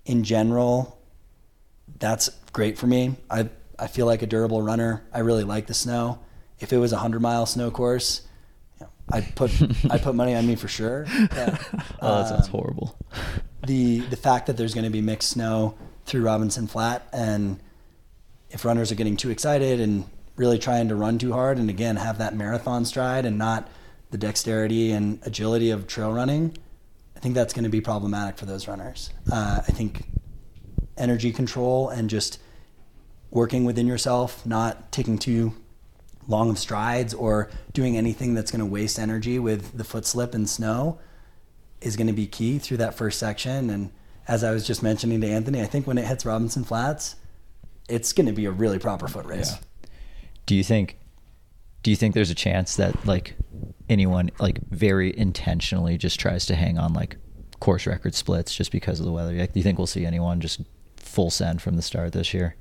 in 0.04 0.22
general 0.24 0.92
that's 1.98 2.28
great 2.52 2.76
for 2.76 2.86
me. 2.86 3.14
I 3.30 3.48
I 3.78 3.86
feel 3.86 4.06
like 4.06 4.20
a 4.22 4.26
durable 4.26 4.60
runner. 4.60 5.02
I 5.12 5.20
really 5.20 5.44
like 5.44 5.66
the 5.66 5.72
snow. 5.74 6.18
If 6.58 6.72
it 6.72 6.78
was 6.78 6.92
a 6.92 6.98
hundred 6.98 7.22
mile 7.22 7.46
snow 7.46 7.70
course, 7.70 8.25
I'd 9.10 9.34
put 9.34 9.50
I'd 9.90 10.02
put 10.02 10.14
money 10.14 10.34
on 10.34 10.46
me 10.46 10.56
for 10.56 10.68
sure. 10.68 11.06
Yeah. 11.08 11.56
Oh, 12.02 12.18
that 12.18 12.28
sounds 12.28 12.46
Um, 12.46 12.50
horrible. 12.52 12.98
the 13.66 14.00
the 14.00 14.16
fact 14.16 14.46
that 14.46 14.56
there's 14.56 14.74
going 14.74 14.84
to 14.84 14.90
be 14.90 15.00
mixed 15.00 15.30
snow 15.30 15.74
through 16.04 16.22
Robinson 16.22 16.66
Flat, 16.66 17.06
and 17.12 17.58
if 18.50 18.64
runners 18.64 18.92
are 18.92 18.94
getting 18.94 19.16
too 19.16 19.30
excited 19.30 19.80
and 19.80 20.04
really 20.36 20.58
trying 20.58 20.88
to 20.88 20.94
run 20.94 21.18
too 21.18 21.32
hard, 21.32 21.58
and 21.58 21.70
again 21.70 21.96
have 21.96 22.18
that 22.18 22.34
marathon 22.36 22.84
stride 22.84 23.24
and 23.24 23.38
not 23.38 23.68
the 24.10 24.18
dexterity 24.18 24.92
and 24.92 25.18
agility 25.22 25.70
of 25.70 25.86
trail 25.86 26.12
running, 26.12 26.56
I 27.16 27.20
think 27.20 27.34
that's 27.34 27.52
going 27.52 27.64
to 27.64 27.70
be 27.70 27.80
problematic 27.80 28.36
for 28.38 28.46
those 28.46 28.68
runners. 28.68 29.10
Uh, 29.32 29.60
I 29.66 29.72
think 29.72 30.06
energy 30.96 31.32
control 31.32 31.88
and 31.88 32.08
just 32.08 32.38
working 33.30 33.64
within 33.64 33.86
yourself, 33.86 34.44
not 34.46 34.92
taking 34.92 35.18
too 35.18 35.52
long 36.28 36.50
of 36.50 36.58
strides 36.58 37.14
or 37.14 37.50
doing 37.72 37.96
anything 37.96 38.34
that's 38.34 38.50
going 38.50 38.60
to 38.60 38.66
waste 38.66 38.98
energy 38.98 39.38
with 39.38 39.76
the 39.76 39.84
foot 39.84 40.06
slip 40.06 40.34
and 40.34 40.48
snow 40.48 40.98
is 41.80 41.96
going 41.96 42.06
to 42.06 42.12
be 42.12 42.26
key 42.26 42.58
through 42.58 42.78
that 42.78 42.94
first 42.94 43.18
section. 43.18 43.70
And 43.70 43.90
as 44.26 44.42
I 44.42 44.50
was 44.50 44.66
just 44.66 44.82
mentioning 44.82 45.20
to 45.20 45.28
Anthony, 45.28 45.62
I 45.62 45.66
think 45.66 45.86
when 45.86 45.98
it 45.98 46.06
hits 46.06 46.24
Robinson 46.26 46.64
Flats, 46.64 47.16
it's 47.88 48.12
going 48.12 48.26
to 48.26 48.32
be 48.32 48.46
a 48.46 48.50
really 48.50 48.78
proper 48.78 49.08
foot 49.08 49.26
race. 49.26 49.52
Yeah. 49.52 49.88
Do 50.46 50.54
you 50.54 50.64
think 50.64 50.98
do 51.82 51.90
you 51.90 51.96
think 51.96 52.14
there's 52.14 52.30
a 52.30 52.34
chance 52.34 52.76
that 52.76 53.06
like 53.06 53.36
anyone 53.88 54.30
like 54.40 54.58
very 54.70 55.16
intentionally 55.16 55.96
just 55.96 56.18
tries 56.18 56.46
to 56.46 56.56
hang 56.56 56.78
on 56.78 56.92
like 56.92 57.16
course 57.60 57.86
record 57.86 58.14
splits 58.14 58.54
just 58.54 58.72
because 58.72 58.98
of 58.98 59.06
the 59.06 59.12
weather? 59.12 59.32
Like, 59.32 59.52
do 59.52 59.60
you 59.60 59.62
think 59.62 59.78
we'll 59.78 59.86
see 59.86 60.04
anyone 60.04 60.40
just 60.40 60.60
full 60.96 61.30
send 61.30 61.62
from 61.62 61.76
the 61.76 61.82
start 61.82 62.12
this 62.12 62.34
year? 62.34 62.56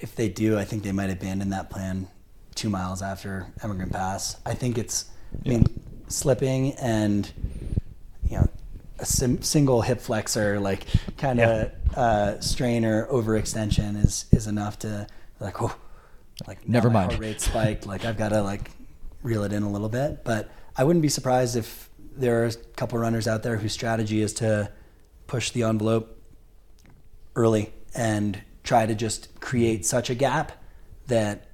If 0.00 0.16
they 0.16 0.28
do, 0.28 0.58
I 0.58 0.64
think 0.64 0.82
they 0.82 0.92
might 0.92 1.10
abandon 1.10 1.50
that 1.50 1.70
plan 1.70 2.08
two 2.54 2.68
miles 2.68 3.02
after 3.02 3.46
Emigrant 3.62 3.92
Pass. 3.92 4.36
I 4.44 4.54
think 4.54 4.78
it's, 4.78 5.06
I 5.44 5.48
mean, 5.48 5.64
slipping 6.08 6.72
and, 6.74 7.30
you 8.28 8.38
know, 8.38 8.48
a 8.98 9.06
sim- 9.06 9.42
single 9.42 9.82
hip 9.82 10.00
flexor, 10.00 10.58
like 10.60 10.86
kind 11.16 11.40
of 11.40 11.72
uh, 11.96 12.40
strain 12.40 12.84
or 12.84 13.06
overextension 13.06 14.02
is 14.04 14.26
is 14.30 14.46
enough 14.46 14.78
to 14.80 15.06
like 15.38 15.62
oh, 15.62 15.74
like 16.46 16.68
Never 16.68 16.90
mind. 16.90 17.12
heart 17.12 17.20
rate 17.20 17.40
spiked. 17.40 17.86
Like 17.86 18.04
I've 18.04 18.16
got 18.18 18.30
to 18.30 18.42
like 18.42 18.70
reel 19.22 19.44
it 19.44 19.52
in 19.52 19.62
a 19.62 19.70
little 19.70 19.88
bit. 19.88 20.24
But 20.24 20.50
I 20.76 20.84
wouldn't 20.84 21.02
be 21.02 21.08
surprised 21.08 21.56
if 21.56 21.88
there 22.16 22.42
are 22.42 22.46
a 22.46 22.54
couple 22.76 22.98
runners 22.98 23.26
out 23.26 23.42
there 23.42 23.56
whose 23.56 23.72
strategy 23.72 24.20
is 24.20 24.34
to 24.34 24.70
push 25.26 25.50
the 25.50 25.62
envelope 25.62 26.18
early 27.34 27.72
and 27.94 28.42
try 28.62 28.86
to 28.86 28.94
just 28.94 29.40
create 29.40 29.84
such 29.86 30.10
a 30.10 30.14
gap 30.14 30.52
that 31.06 31.46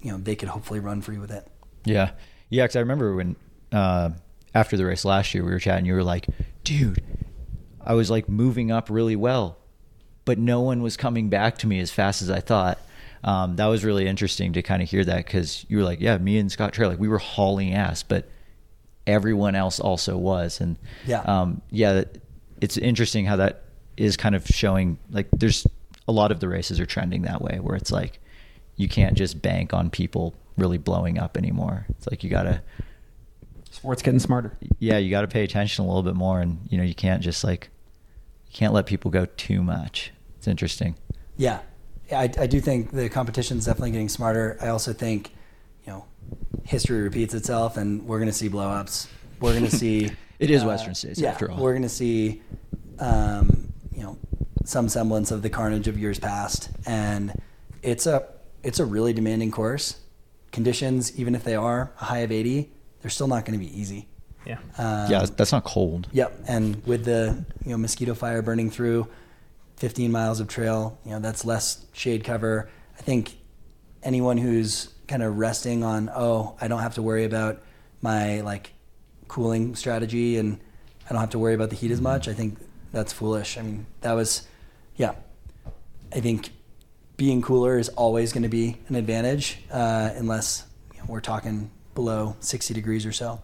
you 0.00 0.10
know 0.10 0.18
they 0.18 0.34
could 0.36 0.48
hopefully 0.48 0.80
run 0.80 1.00
free 1.02 1.18
with 1.18 1.30
it. 1.30 1.46
Yeah, 1.84 2.10
yeah. 2.48 2.64
Because 2.64 2.76
I 2.76 2.80
remember 2.80 3.14
when 3.14 3.36
uh, 3.72 4.10
after 4.54 4.76
the 4.76 4.84
race 4.86 5.04
last 5.04 5.34
year, 5.34 5.44
we 5.44 5.50
were 5.50 5.58
chatting. 5.58 5.84
You 5.86 5.94
were 5.94 6.02
like, 6.04 6.26
"Dude, 6.64 7.02
I 7.80 7.94
was 7.94 8.10
like 8.10 8.28
moving 8.28 8.70
up 8.70 8.88
really 8.90 9.16
well, 9.16 9.58
but 10.24 10.38
no 10.38 10.60
one 10.60 10.82
was 10.82 10.96
coming 10.96 11.28
back 11.28 11.58
to 11.58 11.66
me 11.66 11.80
as 11.80 11.90
fast 11.90 12.22
as 12.22 12.30
I 12.30 12.40
thought." 12.40 12.78
Um, 13.24 13.54
that 13.56 13.66
was 13.66 13.84
really 13.84 14.08
interesting 14.08 14.52
to 14.54 14.62
kind 14.62 14.82
of 14.82 14.90
hear 14.90 15.04
that 15.04 15.24
because 15.24 15.64
you 15.68 15.76
were 15.76 15.84
like, 15.84 16.00
"Yeah, 16.00 16.18
me 16.18 16.38
and 16.38 16.50
Scott 16.50 16.72
Traer, 16.72 16.88
like 16.88 16.98
we 16.98 17.08
were 17.08 17.18
hauling 17.18 17.72
ass, 17.74 18.02
but 18.02 18.28
everyone 19.06 19.54
else 19.54 19.78
also 19.80 20.16
was." 20.16 20.60
And 20.60 20.76
Yeah. 21.06 21.20
um, 21.20 21.62
yeah, 21.70 22.02
it's 22.60 22.76
interesting 22.76 23.24
how 23.24 23.36
that 23.36 23.62
is 23.96 24.16
kind 24.16 24.34
of 24.34 24.46
showing. 24.46 24.98
Like, 25.10 25.28
there's 25.32 25.66
a 26.08 26.12
lot 26.12 26.32
of 26.32 26.40
the 26.40 26.48
races 26.48 26.80
are 26.80 26.86
trending 26.86 27.22
that 27.22 27.40
way, 27.42 27.58
where 27.60 27.76
it's 27.76 27.92
like 27.92 28.20
you 28.76 28.88
can't 28.88 29.16
just 29.16 29.40
bank 29.42 29.72
on 29.72 29.90
people 29.90 30.34
really 30.56 30.78
blowing 30.78 31.18
up 31.18 31.36
anymore. 31.36 31.86
It's 31.90 32.06
like 32.10 32.22
you 32.24 32.30
gotta, 32.30 32.62
Sports 33.70 34.02
getting 34.02 34.20
smarter. 34.20 34.56
yeah, 34.78 34.98
you 34.98 35.10
gotta 35.10 35.28
pay 35.28 35.44
attention 35.44 35.84
a 35.84 35.88
little 35.88 36.02
bit 36.02 36.14
more, 36.14 36.40
and 36.40 36.58
you 36.70 36.76
know 36.78 36.84
you 36.84 36.94
can't 36.94 37.22
just 37.22 37.42
like 37.44 37.70
you 38.48 38.52
can't 38.56 38.72
let 38.74 38.86
people 38.86 39.10
go 39.10 39.26
too 39.36 39.62
much. 39.62 40.12
It's 40.38 40.46
interesting. 40.48 40.94
Yeah, 41.36 41.60
yeah 42.10 42.20
I, 42.20 42.30
I 42.38 42.46
do 42.46 42.60
think 42.60 42.90
the 42.90 43.08
competition 43.08 43.58
is 43.58 43.64
definitely 43.64 43.92
getting 43.92 44.08
smarter. 44.10 44.58
I 44.60 44.68
also 44.68 44.92
think, 44.92 45.32
you 45.86 45.92
know, 45.92 46.04
history 46.64 47.00
repeats 47.00 47.32
itself, 47.32 47.76
and 47.78 48.06
we're 48.06 48.18
going 48.18 48.28
to 48.30 48.36
see 48.36 48.50
blowups. 48.50 49.06
We're 49.40 49.52
going 49.52 49.64
to 49.70 49.76
see. 49.76 50.06
uh, 50.06 50.10
It 50.38 50.50
is 50.50 50.64
Western 50.64 50.94
States, 50.94 51.18
yeah, 51.20 51.30
after 51.30 51.50
all. 51.50 51.58
We're 51.62 51.72
going 51.72 51.82
to 51.82 51.88
see, 51.88 52.42
um, 52.98 53.72
you 53.94 54.02
know, 54.02 54.18
some 54.64 54.88
semblance 54.88 55.30
of 55.30 55.42
the 55.42 55.50
carnage 55.50 55.88
of 55.88 55.98
years 55.98 56.18
past, 56.18 56.70
and 56.86 57.40
it's 57.82 58.06
a 58.06 58.26
it's 58.62 58.78
a 58.78 58.84
really 58.84 59.12
demanding 59.12 59.50
course. 59.50 59.98
Conditions, 60.50 61.18
even 61.18 61.34
if 61.34 61.44
they 61.44 61.54
are 61.54 61.92
a 62.00 62.04
high 62.04 62.18
of 62.18 62.32
eighty, 62.32 62.70
they're 63.00 63.10
still 63.10 63.28
not 63.28 63.44
going 63.44 63.58
to 63.58 63.64
be 63.64 63.78
easy. 63.78 64.08
Yeah. 64.46 64.58
Um, 64.78 65.10
yeah, 65.10 65.26
that's 65.36 65.52
not 65.52 65.64
cold. 65.64 66.08
Yep, 66.12 66.44
and 66.48 66.84
with 66.86 67.04
the 67.04 67.44
you 67.64 67.70
know 67.70 67.78
mosquito 67.78 68.14
fire 68.14 68.42
burning 68.42 68.70
through 68.70 69.08
15 69.76 70.12
miles 70.12 70.40
of 70.40 70.48
trail, 70.48 70.98
you 71.04 71.12
know 71.12 71.20
that's 71.20 71.44
less 71.44 71.84
shade 71.92 72.24
cover. 72.24 72.68
I 72.98 73.02
think 73.02 73.36
anyone 74.02 74.38
who's 74.38 74.88
kind 75.06 75.22
of 75.22 75.36
resting 75.38 75.84
on 75.84 76.10
oh 76.14 76.56
I 76.60 76.68
don't 76.68 76.80
have 76.80 76.94
to 76.94 77.02
worry 77.02 77.24
about 77.24 77.62
my 78.00 78.40
like 78.40 78.72
cooling 79.28 79.74
strategy 79.74 80.38
and 80.38 80.58
I 81.06 81.12
don't 81.12 81.20
have 81.20 81.30
to 81.30 81.38
worry 81.38 81.54
about 81.54 81.70
the 81.70 81.76
heat 81.76 81.90
as 81.90 82.00
much. 82.00 82.28
I 82.28 82.32
think 82.32 82.58
that's 82.92 83.12
foolish. 83.12 83.58
I 83.58 83.62
mean 83.62 83.86
that 84.00 84.12
was 84.12 84.46
yeah. 85.02 85.14
I 86.12 86.20
think 86.20 86.50
being 87.16 87.42
cooler 87.42 87.76
is 87.76 87.88
always 87.90 88.32
going 88.32 88.44
to 88.44 88.48
be 88.48 88.76
an 88.86 88.94
advantage 88.94 89.58
uh, 89.70 90.10
unless 90.14 90.64
you 90.94 91.00
know, 91.00 91.06
we're 91.08 91.20
talking 91.20 91.72
below 91.96 92.36
60 92.38 92.72
degrees 92.72 93.04
or 93.04 93.12
so. 93.12 93.40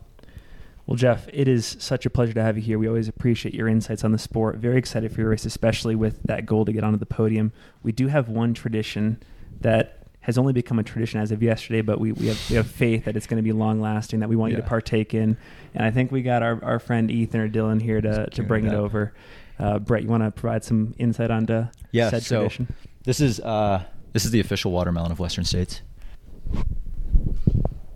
Well, 0.87 0.97
Jeff, 0.97 1.29
it 1.33 1.49
is 1.49 1.77
such 1.81 2.07
a 2.07 2.11
pleasure 2.11 2.33
to 2.33 2.43
have 2.43 2.57
you 2.57 2.63
here. 2.63 2.79
We 2.79 2.87
always 2.87 3.09
appreciate 3.09 3.55
your 3.55 3.67
insights 3.69 4.05
on 4.05 4.13
the 4.13 4.19
sport. 4.19 4.57
Very 4.57 4.79
excited 4.79 5.13
for 5.13 5.21
your 5.21 5.31
race, 5.31 5.45
especially 5.45 5.97
with 5.97 6.23
that 6.23 6.47
goal 6.47 6.65
to 6.65 6.73
get 6.73 6.85
onto 6.85 6.99
the 6.99 7.07
podium. 7.07 7.53
We 7.83 7.91
do 7.91 8.07
have 8.07 8.29
one 8.29 8.55
tradition 8.55 9.21
that 9.61 10.07
has 10.21 10.39
only 10.39 10.53
become 10.53 10.79
a 10.79 10.85
tradition 10.85 11.21
as 11.21 11.33
of 11.33 11.43
yesterday, 11.43 11.81
but 11.81 11.99
we, 11.99 12.13
we, 12.13 12.29
have, 12.29 12.51
we 12.51 12.57
have 12.57 12.71
faith 12.71 13.05
that 13.07 13.17
it's 13.17 13.27
going 13.27 13.39
to 13.39 13.43
be 13.43 13.53
long 13.53 13.81
lasting, 13.81 14.21
that 14.21 14.29
we 14.29 14.37
want 14.37 14.53
you 14.53 14.57
to 14.59 14.63
partake 14.63 15.13
in. 15.13 15.37
And 15.75 15.85
I 15.85 15.91
think 15.91 16.13
we 16.13 16.23
got 16.23 16.43
our, 16.43 16.63
our 16.63 16.79
friend 16.79 17.11
Ethan 17.11 17.41
or 17.41 17.49
Dylan 17.49 17.83
here 17.83 18.01
to, 18.01 18.31
to 18.31 18.43
bring 18.45 18.65
it 18.65 18.71
that. 18.71 18.79
over. 18.79 19.13
Uh, 19.59 19.79
Brett, 19.79 20.03
you 20.03 20.09
want 20.09 20.23
to 20.23 20.31
provide 20.31 20.65
some 20.65 20.95
insight 20.99 21.31
onto 21.31 21.67
Yeah, 21.91 22.11
said 22.11 22.23
so 22.23 22.41
tradition? 22.43 22.69
this 23.05 23.21
is 23.21 23.41
uh, 23.41 23.83
this 24.13 24.25
is 24.25 24.31
the 24.31 24.41
official 24.41 24.71
watermelon 24.73 25.11
of 25.13 25.19
Western 25.19 25.45
States. 25.45 25.81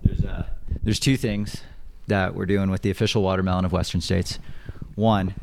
There's 0.03 0.25
uh, 0.25 0.47
there's 0.83 0.99
two 1.01 1.17
things 1.17 1.63
that 2.09 2.35
we're 2.35 2.47
doing 2.47 2.71
with 2.71 2.83
the 2.83 2.91
official 2.91 3.23
watermelon 3.23 3.65
of 3.65 3.73
Western 3.73 4.01
States. 4.01 4.39
One, 4.97 5.35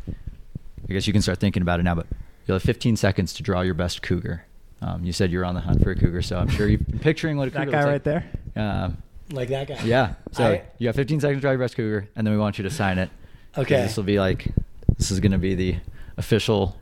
I 0.87 0.93
guess 0.93 1.07
you 1.07 1.13
can 1.13 1.21
start 1.21 1.39
thinking 1.39 1.61
about 1.61 1.79
it 1.79 1.83
now, 1.83 1.95
but 1.95 2.05
you'll 2.45 2.55
have 2.55 2.63
15 2.63 2.95
seconds 2.97 3.33
to 3.33 3.43
draw 3.43 3.61
your 3.61 3.73
best 3.73 4.01
cougar. 4.01 4.45
Um, 4.81 5.03
you 5.03 5.11
said 5.13 5.31
you're 5.31 5.45
on 5.45 5.55
the 5.55 5.61
hunt 5.61 5.81
for 5.83 5.91
a 5.91 5.95
cougar, 5.95 6.21
so 6.21 6.37
I'm 6.37 6.49
sure 6.49 6.67
you've 6.67 6.85
been 6.85 6.99
picturing 7.09 7.37
what 7.37 7.47
a 7.47 7.51
cougar 7.51 7.65
That 7.65 7.71
guy 7.71 7.77
looks 7.93 8.05
right 8.05 8.15
like. 8.15 8.23
there? 8.53 8.63
Um, 8.83 8.97
Like 9.31 9.49
that 9.49 9.67
guy. 9.67 9.83
yeah. 9.83 10.13
So 10.31 10.43
I- 10.45 10.63
you 10.77 10.87
have 10.87 10.95
15 10.95 11.19
seconds 11.21 11.37
to 11.37 11.41
draw 11.41 11.51
your 11.51 11.59
best 11.59 11.75
cougar, 11.75 12.07
and 12.15 12.25
then 12.27 12.33
we 12.33 12.39
want 12.39 12.57
you 12.57 12.63
to 12.63 12.69
sign 12.69 12.97
it. 12.97 13.09
Okay. 13.57 13.81
This 13.81 13.97
will 13.97 14.03
be 14.03 14.19
like, 14.19 14.47
this 14.97 15.11
is 15.11 15.19
going 15.19 15.31
to 15.31 15.37
be 15.37 15.55
the 15.55 15.75
official, 16.19 16.77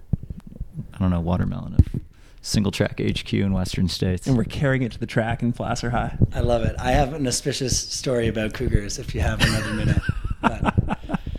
I 0.94 0.98
don't 0.98 1.12
know, 1.12 1.22
watermelon 1.22 1.76
of 1.76 2.02
Singletrack 2.44 3.00
HQ 3.22 3.32
in 3.34 3.54
Western 3.54 3.88
States. 3.88 4.28
And 4.28 4.36
we're 4.36 4.44
carrying 4.44 4.82
it 4.82 4.92
to 4.94 5.00
the 5.00 5.06
track 5.06 5.42
in 5.42 5.54
Placer 5.54 5.92
High. 5.92 6.18
I 6.34 6.42
love 6.42 6.64
it. 6.64 6.76
I 6.80 6.92
have 6.92 7.14
an 7.14 7.26
auspicious 7.28 7.80
story 7.80 8.28
about 8.28 8.54
cougars 8.54 9.00
if 9.00 9.16
you 9.16 9.22
have 9.22 9.40
another 9.42 9.74
minute. 9.74 10.02
But- 10.42 10.74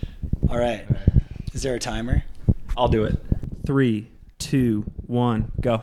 all 0.49 0.59
right. 0.59 0.87
Is 1.53 1.63
there 1.63 1.75
a 1.75 1.79
timer? 1.79 2.25
I'll 2.77 2.89
do 2.89 3.05
it. 3.05 3.19
Three, 3.67 4.09
two, 4.39 4.85
one, 5.07 5.51
go. 5.61 5.83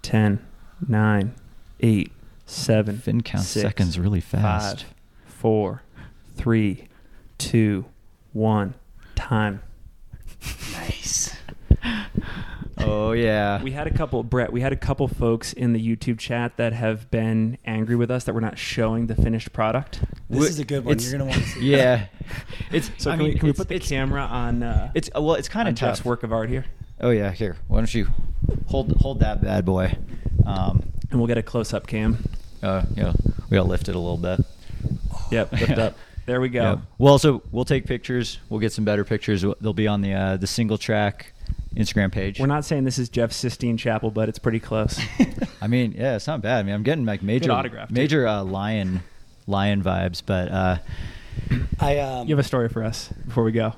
Ten, 0.00 0.44
nine, 0.88 1.34
eight, 1.80 2.12
seven. 2.46 2.96
Finn 2.98 3.22
counts 3.22 3.48
six, 3.48 3.62
seconds 3.62 3.98
really 3.98 4.20
fast. 4.20 4.84
Five, 4.84 4.94
four, 5.26 5.82
three, 6.34 6.88
two, 7.36 7.84
one. 8.32 8.74
Time. 9.14 9.62
Nice. 10.72 11.36
Oh 12.80 13.10
yeah. 13.10 13.60
We 13.60 13.72
had 13.72 13.88
a 13.88 13.92
couple, 13.92 14.22
Brett. 14.22 14.52
We 14.52 14.60
had 14.60 14.72
a 14.72 14.76
couple 14.76 15.08
folks 15.08 15.52
in 15.52 15.72
the 15.72 15.80
YouTube 15.84 16.18
chat 16.20 16.56
that 16.58 16.72
have 16.72 17.10
been 17.10 17.58
angry 17.64 17.96
with 17.96 18.08
us 18.08 18.22
that 18.24 18.34
we're 18.34 18.40
not 18.40 18.56
showing 18.56 19.08
the 19.08 19.16
finished 19.16 19.52
product. 19.52 20.00
This 20.30 20.46
Wh- 20.46 20.50
is 20.50 20.58
a 20.60 20.64
good 20.64 20.84
one. 20.84 20.92
it's- 20.92 21.10
You're 21.10 21.18
gonna 21.18 21.28
want 21.30 21.42
to 21.42 21.48
see. 21.48 21.60
Yeah. 21.72 22.06
It's 22.70 22.88
So 22.98 23.10
I 23.10 23.14
can, 23.16 23.24
mean, 23.24 23.32
we, 23.34 23.38
can 23.38 23.46
we 23.46 23.50
it's- 23.50 23.58
put 23.58 23.68
the 23.68 23.74
it's- 23.74 23.88
camera 23.90 24.22
on? 24.22 24.62
Uh, 24.62 24.92
It's 24.94 25.10
well, 25.12 25.34
it's 25.34 25.48
kind 25.48 25.66
on 25.66 25.72
of 25.74 25.78
Jeff's 25.78 25.98
tough 25.98 26.06
work 26.06 26.22
of 26.22 26.32
art 26.32 26.48
here, 26.50 26.66
Oh 27.00 27.10
yeah, 27.10 27.32
here. 27.32 27.56
Why 27.66 27.78
don't 27.78 27.92
you 27.92 28.06
hold 28.68 28.92
hold 29.00 29.20
that 29.20 29.42
bad 29.42 29.64
boy? 29.64 29.96
Um, 30.46 30.84
and 31.10 31.18
we'll 31.18 31.26
get 31.26 31.36
a 31.38 31.42
close-up 31.42 31.86
cam. 31.88 32.24
uh, 32.62 32.82
yeah, 32.94 33.12
we 33.50 33.56
gotta 33.56 33.68
lift 33.68 33.88
it 33.88 33.96
a 33.96 33.98
little 33.98 34.16
bit. 34.18 34.40
Yep, 35.32 35.52
lift 35.52 35.78
up. 35.78 35.96
There 36.28 36.42
we 36.42 36.50
go. 36.50 36.60
Yeah. 36.60 36.76
Well, 36.98 37.12
also 37.12 37.42
we'll 37.50 37.64
take 37.64 37.86
pictures. 37.86 38.38
We'll 38.50 38.60
get 38.60 38.70
some 38.70 38.84
better 38.84 39.02
pictures. 39.02 39.46
They'll 39.62 39.72
be 39.72 39.88
on 39.88 40.02
the 40.02 40.12
uh, 40.12 40.36
the 40.36 40.46
Singletrack 40.46 41.22
Instagram 41.74 42.12
page. 42.12 42.38
We're 42.38 42.46
not 42.46 42.66
saying 42.66 42.84
this 42.84 42.98
is 42.98 43.08
Jeff 43.08 43.32
Sistine 43.32 43.78
Chapel, 43.78 44.10
but 44.10 44.28
it's 44.28 44.38
pretty 44.38 44.60
close. 44.60 45.00
I 45.62 45.68
mean, 45.68 45.94
yeah, 45.96 46.16
it's 46.16 46.26
not 46.26 46.42
bad. 46.42 46.58
I 46.58 46.62
mean, 46.64 46.74
I'm 46.74 46.82
getting 46.82 47.06
like 47.06 47.22
major 47.22 47.50
autograph, 47.50 47.88
too. 47.88 47.94
major 47.94 48.28
uh, 48.28 48.44
lion 48.44 49.02
lion 49.46 49.82
vibes, 49.82 50.22
but 50.24 50.50
uh, 50.50 50.78
I 51.80 51.98
um, 51.98 52.28
you 52.28 52.36
have 52.36 52.44
a 52.44 52.46
story 52.46 52.68
for 52.68 52.84
us 52.84 53.08
before 53.26 53.44
we 53.44 53.52
go. 53.52 53.72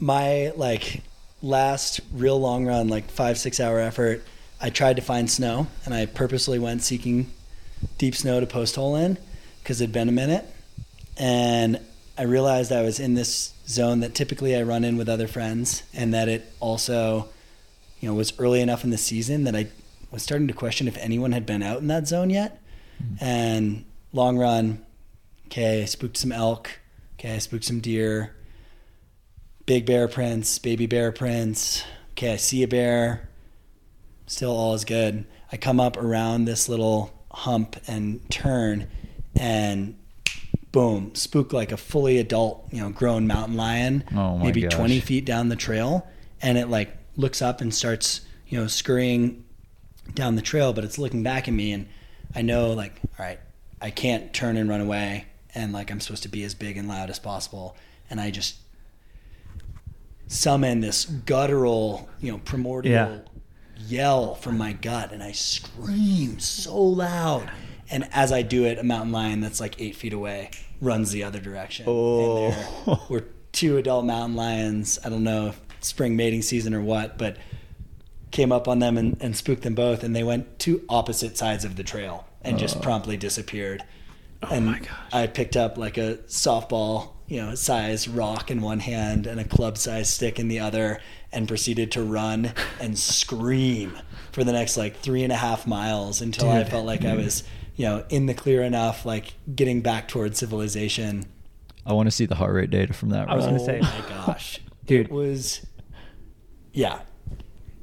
my 0.00 0.52
like 0.56 1.02
last 1.42 2.00
real 2.12 2.40
long 2.40 2.66
run, 2.66 2.88
like 2.88 3.08
five 3.12 3.38
six 3.38 3.60
hour 3.60 3.78
effort. 3.78 4.24
I 4.60 4.70
tried 4.70 4.96
to 4.96 5.02
find 5.02 5.30
snow, 5.30 5.68
and 5.84 5.94
I 5.94 6.06
purposely 6.06 6.58
went 6.58 6.82
seeking 6.82 7.30
deep 7.96 8.16
snow 8.16 8.40
to 8.40 8.46
post 8.46 8.74
hole 8.74 8.96
in 8.96 9.18
because 9.62 9.80
it'd 9.80 9.92
been 9.92 10.08
a 10.08 10.12
minute, 10.12 10.46
and 11.16 11.80
I 12.18 12.22
realized 12.22 12.72
I 12.72 12.82
was 12.82 12.98
in 12.98 13.14
this 13.14 13.52
zone 13.66 14.00
that 14.00 14.14
typically 14.14 14.56
I 14.56 14.62
run 14.62 14.84
in 14.84 14.96
with 14.96 15.08
other 15.08 15.28
friends, 15.28 15.82
and 15.92 16.14
that 16.14 16.28
it 16.28 16.50
also, 16.60 17.28
you 18.00 18.08
know, 18.08 18.14
was 18.14 18.32
early 18.38 18.60
enough 18.60 18.84
in 18.84 18.90
the 18.90 18.98
season 18.98 19.44
that 19.44 19.56
I 19.56 19.68
was 20.10 20.22
starting 20.22 20.48
to 20.48 20.54
question 20.54 20.88
if 20.88 20.96
anyone 20.98 21.32
had 21.32 21.46
been 21.46 21.62
out 21.62 21.78
in 21.78 21.88
that 21.88 22.06
zone 22.06 22.30
yet. 22.30 22.62
Mm-hmm. 23.02 23.24
And 23.24 23.84
long 24.12 24.38
run, 24.38 24.84
okay, 25.46 25.82
I 25.82 25.84
spooked 25.84 26.16
some 26.16 26.32
elk, 26.32 26.70
okay, 27.18 27.34
I 27.34 27.38
spooked 27.38 27.64
some 27.64 27.80
deer, 27.80 28.34
big 29.66 29.84
bear 29.84 30.08
prints, 30.08 30.58
baby 30.58 30.86
bear 30.86 31.12
prints. 31.12 31.84
Okay, 32.12 32.32
I 32.32 32.36
see 32.36 32.62
a 32.62 32.68
bear. 32.68 33.28
Still 34.26 34.52
all 34.52 34.74
is 34.74 34.84
good. 34.86 35.26
I 35.52 35.58
come 35.58 35.78
up 35.78 35.98
around 35.98 36.46
this 36.46 36.68
little 36.68 37.12
hump 37.30 37.76
and 37.86 38.28
turn 38.30 38.88
and 39.38 39.98
boom, 40.76 41.14
spook 41.14 41.54
like 41.54 41.72
a 41.72 41.76
fully 41.78 42.18
adult, 42.18 42.68
you 42.70 42.78
know, 42.82 42.90
grown 42.90 43.26
mountain 43.26 43.56
lion, 43.56 44.04
Oh 44.14 44.36
maybe 44.36 44.60
gosh. 44.60 44.74
20 44.74 45.00
feet 45.00 45.24
down 45.24 45.48
the 45.48 45.56
trail. 45.56 46.06
And 46.42 46.58
it 46.58 46.68
like 46.68 46.94
looks 47.16 47.40
up 47.40 47.62
and 47.62 47.74
starts, 47.74 48.20
you 48.46 48.60
know, 48.60 48.66
scurrying 48.66 49.42
down 50.12 50.34
the 50.36 50.42
trail, 50.42 50.74
but 50.74 50.84
it's 50.84 50.98
looking 50.98 51.22
back 51.22 51.48
at 51.48 51.54
me. 51.54 51.72
And 51.72 51.88
I 52.34 52.42
know, 52.42 52.72
like, 52.72 53.00
all 53.18 53.24
right, 53.24 53.40
I 53.80 53.90
can't 53.90 54.34
turn 54.34 54.58
and 54.58 54.68
run 54.68 54.82
away. 54.82 55.24
and 55.54 55.72
like 55.72 55.90
I'm 55.90 56.00
supposed 56.00 56.24
to 56.24 56.28
be 56.28 56.44
as 56.44 56.54
big 56.54 56.76
and 56.76 56.86
loud 56.86 57.08
as 57.08 57.18
possible, 57.18 57.74
and 58.10 58.20
I 58.20 58.30
just 58.30 58.56
summon 60.28 60.80
this 60.80 61.06
guttural, 61.06 62.08
you 62.20 62.30
know, 62.32 62.38
primordial 62.38 62.92
Yeah. 62.92 63.18
yell 63.78 64.34
from 64.34 64.58
my 64.58 64.74
gut, 64.74 65.10
and 65.12 65.22
I 65.22 65.32
scream 65.32 66.38
so 66.38 66.76
loud. 66.78 67.50
And 67.88 68.06
as 68.12 68.30
I 68.32 68.42
do 68.42 68.66
it, 68.66 68.78
a 68.78 68.82
mountain 68.82 69.12
lion 69.12 69.40
that's 69.40 69.58
like 69.60 69.80
eight 69.80 69.96
feet 69.96 70.12
away 70.12 70.50
runs 70.80 71.10
the 71.12 71.24
other 71.24 71.40
direction. 71.40 71.86
Oh. 71.88 72.46
And 72.46 72.86
there 72.86 72.98
were 73.08 73.24
two 73.52 73.76
adult 73.78 74.04
mountain 74.04 74.36
lions. 74.36 74.98
I 75.04 75.08
don't 75.08 75.24
know 75.24 75.48
if 75.48 75.60
spring 75.80 76.16
mating 76.16 76.42
season 76.42 76.74
or 76.74 76.80
what, 76.80 77.18
but 77.18 77.36
came 78.30 78.52
up 78.52 78.68
on 78.68 78.80
them 78.80 78.98
and, 78.98 79.16
and 79.20 79.36
spooked 79.36 79.62
them 79.62 79.74
both, 79.74 80.02
and 80.02 80.14
they 80.14 80.22
went 80.22 80.58
to 80.60 80.84
opposite 80.88 81.38
sides 81.38 81.64
of 81.64 81.76
the 81.76 81.84
trail 81.84 82.26
and 82.42 82.58
just 82.58 82.76
oh. 82.76 82.80
promptly 82.80 83.16
disappeared. 83.16 83.82
Oh 84.42 84.48
and 84.50 84.68
Oh 84.68 84.72
my 84.72 84.78
gosh. 84.78 84.90
I 85.12 85.26
picked 85.26 85.56
up 85.56 85.78
like 85.78 85.96
a 85.96 86.18
softball, 86.28 87.10
you 87.26 87.40
know, 87.40 87.54
size 87.54 88.06
rock 88.06 88.50
in 88.50 88.60
one 88.60 88.80
hand 88.80 89.26
and 89.26 89.40
a 89.40 89.44
club 89.44 89.78
size 89.78 90.12
stick 90.12 90.38
in 90.38 90.48
the 90.48 90.60
other, 90.60 91.00
and 91.32 91.48
proceeded 91.48 91.92
to 91.92 92.02
run 92.02 92.52
and 92.80 92.98
scream 92.98 93.98
for 94.32 94.44
the 94.44 94.52
next 94.52 94.76
like 94.76 94.96
three 94.98 95.22
and 95.22 95.32
a 95.32 95.36
half 95.36 95.66
miles 95.66 96.20
until 96.20 96.50
I 96.50 96.64
felt 96.64 96.86
like 96.86 97.02
I 97.02 97.16
mm. 97.16 97.24
was, 97.24 97.42
you 97.76 97.84
know, 97.86 98.04
in 98.08 98.26
the 98.26 98.34
clear 98.34 98.62
enough, 98.62 99.04
like 99.06 99.34
getting 99.54 99.80
back 99.82 100.08
towards 100.08 100.38
civilization. 100.38 101.24
I 101.84 101.92
want 101.92 102.06
to 102.08 102.10
see 102.10 102.26
the 102.26 102.34
heart 102.34 102.52
rate 102.54 102.70
data 102.70 102.92
from 102.92 103.10
that. 103.10 103.28
I 103.30 103.36
was 103.36 103.44
gonna 103.46 103.60
say- 103.64 103.80
oh 103.82 104.02
my 104.02 104.08
gosh, 104.26 104.60
Dude. 104.86 105.06
it 105.06 105.12
was, 105.12 105.64
yeah. 106.72 107.00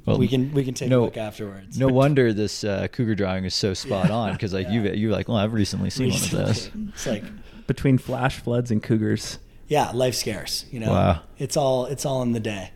Well, 0.06 0.18
we 0.18 0.28
can 0.28 0.52
we 0.52 0.64
can 0.64 0.74
take 0.74 0.90
no- 0.90 1.02
a 1.02 1.04
look 1.06 1.16
afterwards. 1.16 1.78
No 1.78 1.88
wonder 1.88 2.32
this 2.34 2.62
uh, 2.64 2.88
cougar 2.92 3.14
driving 3.14 3.44
is 3.46 3.54
so 3.54 3.72
spot 3.72 4.10
on 4.10 4.32
because 4.32 4.52
like 4.52 4.68
you 4.68 4.82
you 4.92 5.10
like 5.10 5.28
well 5.28 5.38
I've 5.38 5.54
recently 5.54 5.88
seen 5.88 6.10
one 6.10 6.22
of 6.22 6.30
those. 6.30 6.70
It's 6.90 7.06
like 7.06 7.24
Between 7.66 7.96
flash 7.96 8.38
floods 8.40 8.70
and 8.70 8.82
cougars. 8.82 9.38
yeah, 9.66 9.90
life 9.92 10.14
scarce. 10.14 10.66
You 10.70 10.80
know, 10.80 10.90
Wow. 10.90 11.22
it's 11.38 11.56
all 11.56 11.86
it's 11.86 12.04
all 12.04 12.20
in 12.22 12.32
the 12.32 12.40
day. 12.40 12.70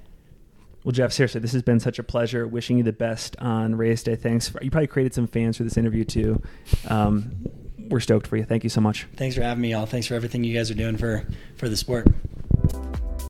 Well, 0.88 0.94
Jeff, 0.94 1.12
seriously, 1.12 1.42
this 1.42 1.52
has 1.52 1.60
been 1.60 1.80
such 1.80 1.98
a 1.98 2.02
pleasure. 2.02 2.48
Wishing 2.48 2.78
you 2.78 2.82
the 2.82 2.94
best 2.94 3.36
on 3.40 3.74
Race 3.74 4.02
Day. 4.02 4.16
Thanks. 4.16 4.48
For, 4.48 4.64
you 4.64 4.70
probably 4.70 4.86
created 4.86 5.12
some 5.12 5.26
fans 5.26 5.58
for 5.58 5.62
this 5.62 5.76
interview 5.76 6.02
too. 6.02 6.40
Um, 6.86 7.46
we're 7.90 8.00
stoked 8.00 8.26
for 8.26 8.38
you. 8.38 8.44
Thank 8.44 8.64
you 8.64 8.70
so 8.70 8.80
much. 8.80 9.06
Thanks 9.14 9.36
for 9.36 9.42
having 9.42 9.60
me, 9.60 9.72
y'all. 9.72 9.84
Thanks 9.84 10.06
for 10.06 10.14
everything 10.14 10.44
you 10.44 10.56
guys 10.56 10.70
are 10.70 10.74
doing 10.74 10.96
for 10.96 11.26
for 11.58 11.68
the 11.68 11.76
sport. 11.76 12.06